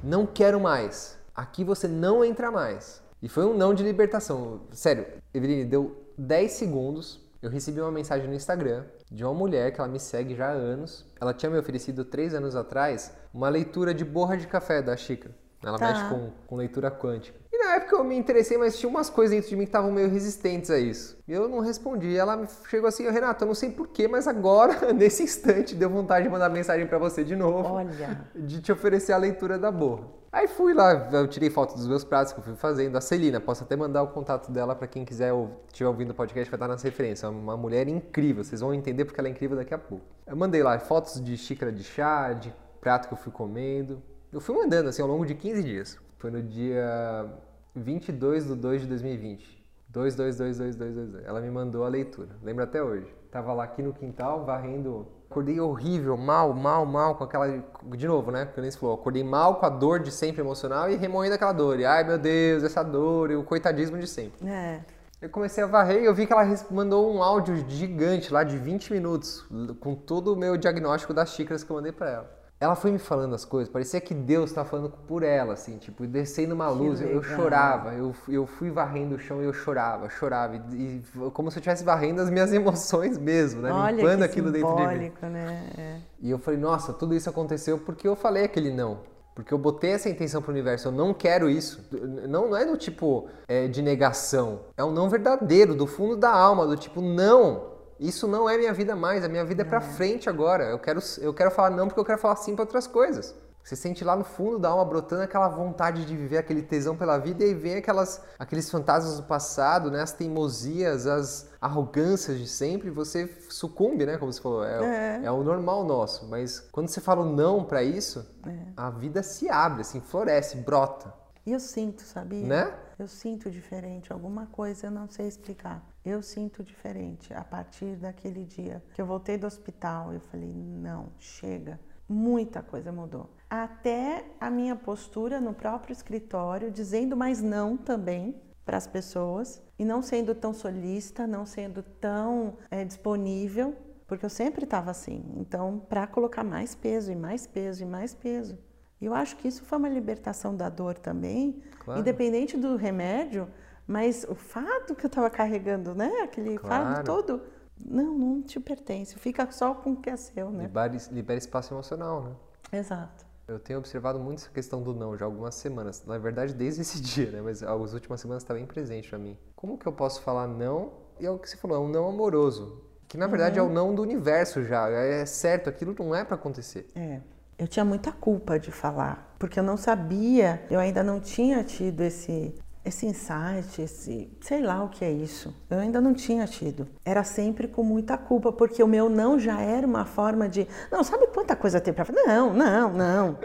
[0.04, 3.04] Não quero mais aqui você não entra mais.
[3.22, 4.62] E foi um não de libertação.
[4.72, 7.24] Sério, Eveline, deu 10 segundos.
[7.42, 10.52] Eu recebi uma mensagem no Instagram de uma mulher que ela me segue já há
[10.52, 11.06] anos.
[11.20, 15.36] Ela tinha me oferecido três anos atrás uma leitura de borra de café da xícara.
[15.64, 15.88] Ela tá.
[15.88, 17.40] mexe com, com leitura quântica.
[17.52, 19.92] E na época eu me interessei, mas tinha umas coisas dentro de mim que estavam
[19.92, 21.18] meio resistentes a isso.
[21.28, 22.16] E eu não respondi.
[22.16, 26.30] Ela chegou assim, Renato, eu não sei porquê, mas agora, nesse instante, deu vontade de
[26.32, 27.68] mandar mensagem para você de novo.
[27.74, 28.28] Olha.
[28.36, 30.08] De te oferecer a leitura da borra.
[30.36, 32.98] Aí fui lá, eu tirei foto dos meus pratos que eu fui fazendo.
[32.98, 35.32] A Celina, posso até mandar o contato dela para quem quiser
[35.66, 37.24] estiver ouvindo o podcast, vai estar nas referências.
[37.24, 40.04] É uma mulher incrível, vocês vão entender porque ela é incrível daqui a pouco.
[40.28, 44.04] Eu mandei lá fotos de xícara de chá, de prato que eu fui comendo.
[44.30, 45.98] Eu fui mandando assim ao longo de 15 dias.
[46.18, 47.32] Foi no dia
[47.74, 49.65] 22 de 2 de 2020.
[49.96, 51.26] 222222.
[51.26, 52.30] Ela me mandou a leitura.
[52.44, 53.08] Lembro até hoje.
[53.32, 57.64] Tava lá aqui no quintal varrendo acordei horrível, mal, mal, mal com aquela.
[57.84, 58.46] De novo, né?
[58.46, 61.52] Que nem se falou, acordei mal com a dor de sempre emocional e remoendo aquela
[61.52, 61.80] dor.
[61.80, 64.48] E ai meu Deus, essa dor e o coitadismo de sempre.
[64.48, 64.82] É.
[65.22, 68.58] Eu comecei a varrer e eu vi que ela mandou um áudio gigante lá de
[68.58, 69.46] 20 minutos,
[69.80, 73.00] com todo o meu diagnóstico das xícaras que eu mandei para ela ela foi me
[73.00, 77.02] falando as coisas, parecia que Deus estava falando por ela, assim, tipo, descendo uma luz,
[77.02, 81.04] eu, eu, chorava, eu, eu fui varrendo o chão e eu chorava, chorava, e, e
[81.32, 84.88] como se eu estivesse varrendo as minhas emoções mesmo, né, Olha limpando aquilo dentro de
[84.88, 85.12] mim.
[85.22, 85.70] Né?
[85.78, 85.98] É.
[86.22, 89.00] E eu falei, nossa, tudo isso aconteceu porque eu falei aquele não,
[89.36, 91.86] porque eu botei essa intenção pro universo, eu não quero isso.
[92.28, 96.32] Não, não é do tipo é, de negação, é um não verdadeiro, do fundo da
[96.32, 99.70] alma, do tipo, não, isso não é minha vida mais, a minha vida é, é
[99.70, 100.66] para frente agora.
[100.66, 103.36] Eu quero, eu quero falar não porque eu quero falar sim para outras coisas.
[103.66, 107.18] Você sente lá no fundo da alma brotando aquela vontade de viver, aquele tesão pela
[107.18, 110.04] vida e aí vem aquelas, aqueles fantasmas do passado, né?
[110.04, 114.20] as teimosias, as arrogâncias de sempre, você sucumbe, né?
[114.20, 115.26] Como você falou, é, é.
[115.26, 116.28] é o normal nosso.
[116.30, 118.68] Mas quando você fala não para isso, é.
[118.78, 121.12] a vida se abre, assim, floresce, brota.
[121.44, 122.46] E eu sinto, sabia?
[122.46, 122.72] Né?
[122.98, 125.86] Eu sinto diferente, alguma coisa eu não sei explicar.
[126.04, 130.14] Eu sinto diferente a partir daquele dia que eu voltei do hospital.
[130.14, 131.80] Eu falei: não, chega.
[132.08, 133.30] Muita coisa mudou.
[133.50, 139.84] Até a minha postura no próprio escritório, dizendo mais não também para as pessoas e
[139.84, 143.76] não sendo tão solista, não sendo tão é, disponível,
[144.08, 145.24] porque eu sempre estava assim.
[145.36, 148.58] Então, para colocar mais peso e mais peso e mais peso.
[149.02, 152.00] Eu acho que isso foi uma libertação da dor também, claro.
[152.00, 153.48] independente do remédio,
[153.88, 156.22] mas o fato que eu estava carregando, né?
[156.24, 156.86] Aquele claro.
[156.86, 157.42] fardo todo,
[157.78, 159.16] Não, não te pertence.
[159.20, 160.64] Fica só com o que é seu, né?
[160.64, 162.32] Libera, libera espaço emocional, né?
[162.80, 163.26] Exato.
[163.48, 166.04] Eu tenho observado muito essa questão do não já algumas semanas.
[166.06, 167.42] Na verdade, desde esse dia, né?
[167.42, 169.38] Mas as últimas semanas está bem presente para mim.
[169.56, 170.94] Como que eu posso falar não?
[171.20, 172.82] E é o que você falou, é um não amoroso.
[173.08, 173.68] Que na verdade Uhum.
[173.68, 174.90] é o não do universo já.
[174.90, 176.88] É certo, aquilo não é para acontecer.
[176.96, 177.20] É.
[177.58, 182.02] Eu tinha muita culpa de falar, porque eu não sabia, eu ainda não tinha tido
[182.02, 182.54] esse
[182.86, 185.56] esse insight, esse, sei lá o que é isso.
[185.72, 186.88] Eu ainda não tinha tido.
[187.04, 191.04] Era sempre com muita culpa, porque o meu não já era uma forma de, não,
[191.04, 192.22] sabe quanta coisa tem para fazer?
[192.22, 193.40] Não, não, não.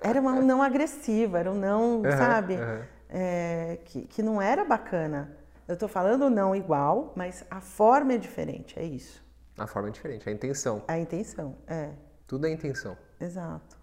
[0.00, 2.54] Era um não agressivo, era um não, sabe?
[2.54, 2.82] aham.
[3.10, 5.36] É, que, que não era bacana.
[5.66, 9.22] Eu tô falando não igual, mas a forma é diferente, é isso.
[9.58, 10.82] A forma é diferente, a intenção.
[10.88, 11.90] A intenção, é.
[12.26, 12.96] Tudo é intenção.
[13.20, 13.76] Exato.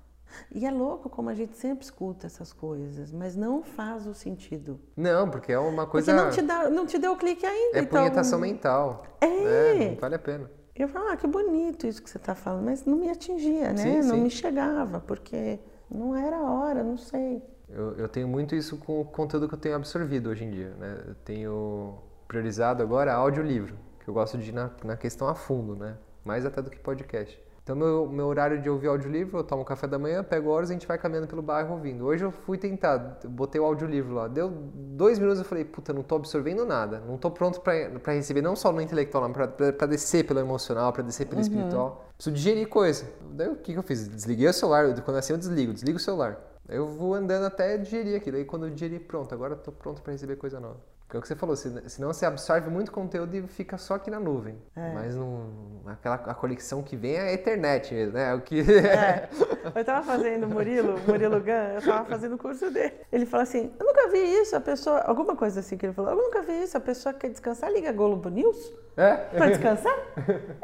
[0.54, 4.80] E é louco como a gente sempre escuta essas coisas, mas não faz o sentido.
[4.96, 6.14] Não, porque é uma coisa.
[6.14, 7.78] Porque não te, dá, não te deu o clique ainda.
[7.78, 9.06] É então, punhetação mental.
[9.22, 9.28] É.
[9.28, 9.90] né?
[9.92, 10.50] Não vale a pena.
[10.76, 13.78] Eu falo, ah, que bonito isso que você está falando, mas não me atingia, né?
[13.78, 14.22] Sim, não sim.
[14.24, 15.58] me chegava, porque
[15.90, 17.42] não era a hora, não sei.
[17.70, 20.76] Eu, eu tenho muito isso com o conteúdo que eu tenho absorvido hoje em dia.
[20.78, 21.04] Né?
[21.08, 25.78] Eu tenho priorizado agora audiolivro, que eu gosto de ir na, na questão a fundo,
[25.78, 25.96] né?
[26.26, 27.40] mais até do que podcast.
[27.66, 30.74] Então, meu, meu horário de ouvir audiolivro, eu tomo café da manhã, pego horas e
[30.74, 32.06] a gente vai caminhando pelo bairro ouvindo.
[32.06, 34.28] Hoje eu fui tentar, botei o audiolivro lá.
[34.28, 37.00] Deu dois minutos eu falei, puta, não tô absorvendo nada.
[37.00, 41.02] Não tô pronto pra receber, não só no intelectual, mas pra descer pelo emocional, pra
[41.02, 42.06] descer pelo espiritual.
[42.16, 43.04] Preciso digerir coisa.
[43.32, 44.08] Daí o que, que eu fiz?
[44.08, 46.40] Desliguei o celular, quando assim eu desligo, desligo o celular.
[46.70, 48.38] Eu vou andando até digerir aquilo.
[48.38, 50.78] Aí quando eu digerir, pronto, agora eu tô pronto pra receber coisa nova.
[51.08, 53.94] Que é o que você falou, se- senão você absorve muito conteúdo e fica só
[53.94, 54.60] aqui na nuvem.
[54.76, 58.32] Mas não, aquela, a conexão que vem é a internet mesmo, né?
[58.32, 58.60] É o que...
[58.62, 59.30] É.
[59.76, 62.94] Eu tava fazendo, Murilo, Murilo Gun, eu tava fazendo o curso dele.
[63.12, 65.00] Ele falou assim: Eu nunca vi isso, a pessoa.
[65.00, 67.92] Alguma coisa assim que ele falou: Eu nunca vi isso, a pessoa quer descansar, liga
[67.92, 69.16] Globo News É?
[69.16, 69.92] pra descansar.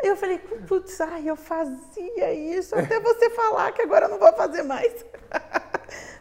[0.03, 0.37] eu falei:
[0.67, 5.03] Putz, ai, eu fazia isso até você falar que agora eu não vou fazer mais.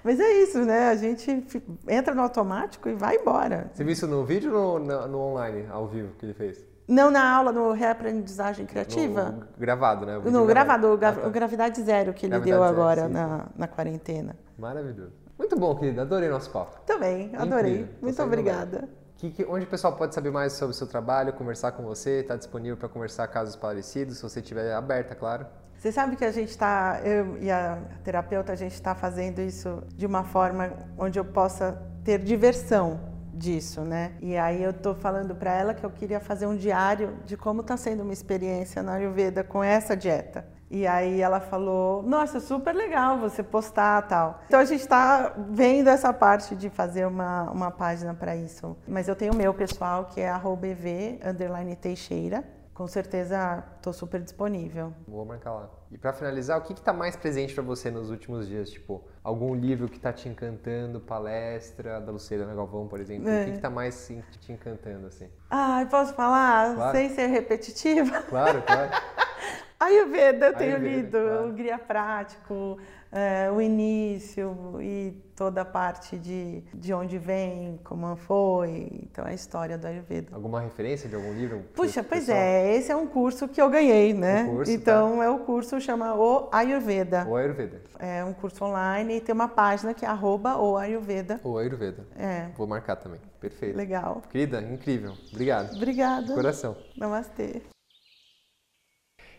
[0.03, 0.89] Mas é isso, né?
[0.89, 1.45] A gente
[1.89, 3.71] entra no automático e vai embora.
[3.73, 6.65] Você viu isso no vídeo ou no, no- online, ao vivo, que ele fez?
[6.89, 9.31] Não na aula, no reaprendizagem criativa.
[9.31, 10.19] No, gravado, né?
[10.19, 11.27] O No, gravado, o, gra- Ah, tá.
[11.29, 14.35] o Gravidade Zero que ele Gravidade deu agora na, na quarentena.
[14.59, 15.13] Maravilhoso.
[15.39, 16.03] Muito bom, querida.
[16.03, 16.81] Adorei nosso papo.
[16.85, 17.75] Também, adorei.
[17.83, 17.95] Incrível.
[18.03, 18.89] Muito obrigada.
[19.17, 22.21] Que, que- onde o pessoal pode saber mais sobre o seu trabalho, conversar com você,
[22.21, 25.47] está disponível para conversar casos parecidos, se você estiver aberta, claro.
[25.81, 29.83] Você sabe que a gente está, eu e a terapeuta, a gente está fazendo isso
[29.97, 33.01] de uma forma onde eu possa ter diversão
[33.33, 34.13] disso, né?
[34.21, 37.63] E aí eu tô falando para ela que eu queria fazer um diário de como
[37.63, 40.47] está sendo uma experiência na Ayurveda com essa dieta.
[40.71, 44.43] E aí ela falou, nossa, super legal você postar tal.
[44.49, 48.77] Então a gente está vendo essa parte de fazer uma, uma página para isso.
[48.87, 52.60] Mas eu tenho o meu pessoal que é arroba EV, underline Teixeira.
[52.75, 54.95] Com certeza estou super disponível.
[55.07, 55.71] Vou marcar lá.
[55.91, 58.71] E para finalizar, o que está mais presente para você nos últimos dias?
[58.71, 63.29] Tipo, algum livro que está te encantando, palestra da Luciana Galvão, por exemplo.
[63.29, 63.43] É.
[63.43, 65.29] O que está mais assim, te encantando, assim?
[65.51, 66.75] Ai, posso falar?
[66.75, 66.97] Claro.
[66.97, 68.23] Sem ser repetitiva?
[68.23, 68.91] Claro, claro.
[69.81, 71.49] Ayurveda, eu tenho Ayurveda, lido claro.
[71.49, 72.79] o Guia Prático,
[73.13, 79.33] é, o início e toda a parte de, de onde vem, como foi, então a
[79.33, 80.35] história do Ayurveda.
[80.35, 81.65] Alguma referência de algum livro?
[81.75, 82.39] Puxa, pois pessoal?
[82.39, 84.43] é, esse é um curso que eu ganhei, né?
[84.43, 87.27] Um curso, então é o curso chama O Ayurveda.
[87.27, 87.81] O Ayurveda.
[87.99, 91.41] É um curso online e tem uma página que é arroba o Ayurveda.
[91.43, 92.07] O Ayurveda.
[92.17, 93.21] É, Vou marcar também.
[93.41, 93.77] Perfeito.
[93.77, 94.23] legal.
[94.31, 95.15] Querida, incrível.
[95.33, 95.75] Obrigado.
[95.75, 96.35] Obrigada.
[96.35, 96.77] Coração.
[96.97, 97.63] Namastê.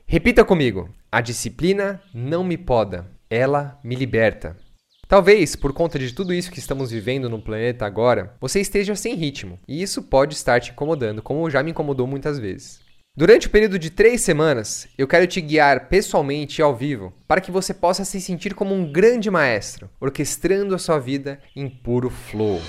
[0.05, 0.89] Repita comigo.
[1.11, 4.57] A disciplina não me poda, ela me liberta.
[5.07, 9.15] Talvez, por conta de tudo isso que estamos vivendo no planeta agora, você esteja sem
[9.15, 12.82] ritmo, e isso pode estar te incomodando, como já me incomodou muitas vezes.
[13.15, 17.41] Durante o período de três semanas, eu quero te guiar pessoalmente e ao vivo para
[17.41, 22.09] que você possa se sentir como um grande maestro, orquestrando a sua vida em puro
[22.09, 22.61] flow.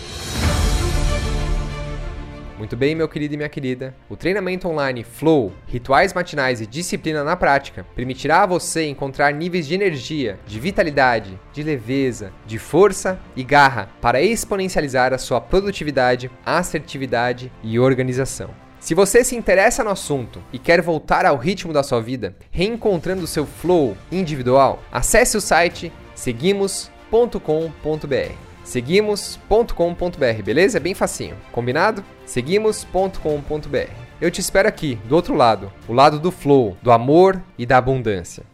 [2.62, 3.92] Muito bem, meu querido e minha querida.
[4.08, 9.66] O treinamento online Flow, rituais matinais e disciplina na prática permitirá a você encontrar níveis
[9.66, 16.30] de energia, de vitalidade, de leveza, de força e garra para exponencializar a sua produtividade,
[16.46, 18.50] assertividade e organização.
[18.78, 23.26] Se você se interessa no assunto e quer voltar ao ritmo da sua vida, reencontrando
[23.26, 28.51] seu flow individual, acesse o site seguimos.com.br.
[28.64, 30.78] Seguimos.com.br, beleza?
[30.78, 31.36] É bem facinho.
[31.50, 32.04] Combinado?
[32.24, 33.90] Seguimos.com.br.
[34.20, 37.78] Eu te espero aqui, do outro lado, o lado do flow, do amor e da
[37.78, 38.44] abundância.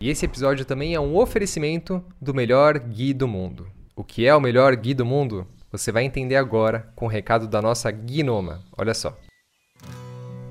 [0.00, 3.68] E esse episódio também é um oferecimento do melhor gui do mundo.
[3.94, 5.46] O que é o melhor gui do mundo?
[5.72, 8.62] Você vai entender agora com o recado da nossa Guinoma.
[8.76, 9.16] Olha só.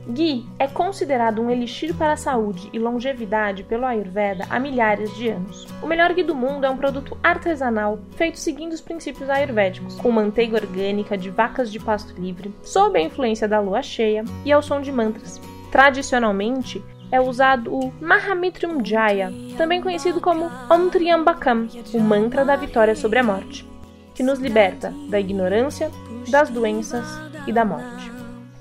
[0.07, 5.29] Ghee é considerado um elixir para a saúde e longevidade pelo Ayurveda há milhares de
[5.29, 5.67] anos.
[5.81, 10.11] O melhor ghee do mundo é um produto artesanal feito seguindo os princípios ayurvédicos, com
[10.11, 14.61] manteiga orgânica de vacas de pasto livre, sob a influência da lua cheia e ao
[14.61, 15.41] som de mantras.
[15.71, 22.95] Tradicionalmente, é usado o Mahamitrum Jaya, também conhecido como Om Triambakam, o mantra da vitória
[22.95, 23.67] sobre a morte,
[24.13, 25.91] que nos liberta da ignorância,
[26.29, 27.05] das doenças
[27.47, 28.14] e da morte.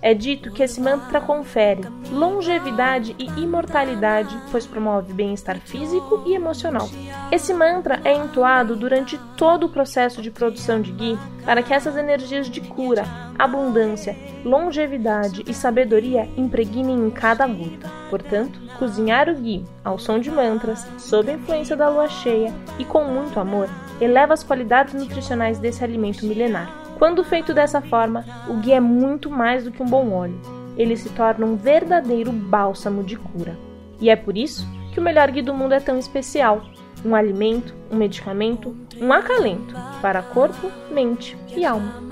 [0.04, 1.80] É dito que esse mantra confere
[2.12, 6.90] longevidade e imortalidade, pois promove bem-estar físico e emocional.
[7.32, 11.96] Esse mantra é entoado durante todo o processo de produção de ghee para que essas
[11.96, 13.06] energias de cura,
[13.38, 17.90] abundância, longevidade e sabedoria impregnem em cada gota.
[18.10, 22.84] Portanto, cozinhar o ghee ao som de mantras, sob a influência da lua cheia e
[22.84, 26.83] com muito amor, eleva as qualidades nutricionais desse alimento milenar.
[26.98, 30.40] Quando feito dessa forma, o ghee é muito mais do que um bom óleo.
[30.76, 33.56] Ele se torna um verdadeiro bálsamo de cura.
[34.00, 36.64] E é por isso que o melhor ghee do mundo é tão especial.
[37.04, 42.02] Um alimento, um medicamento, um acalento para corpo, mente e alma.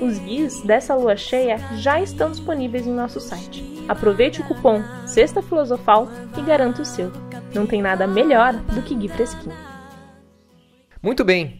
[0.00, 3.62] Os guias dessa lua cheia já estão disponíveis em nosso site.
[3.86, 7.12] Aproveite o cupom Sexta Filosofal e garanta o seu.
[7.54, 9.54] Não tem nada melhor do que ghee fresquinho.
[11.02, 11.59] Muito bem,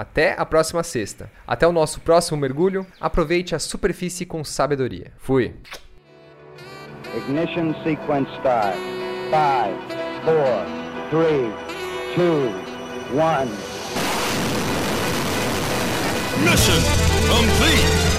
[0.00, 1.30] Até a próxima sexta.
[1.46, 2.86] Até o nosso próximo mergulho.
[2.98, 5.12] Aproveite a superfície com sabedoria.
[5.18, 5.54] Fui.
[7.14, 8.78] Ignition sequence start.
[9.28, 9.36] 5,
[10.24, 10.40] 4,
[11.10, 11.52] 3,
[12.16, 12.50] 2,
[13.12, 13.70] 1.
[16.48, 16.80] Mission
[17.28, 18.09] complete.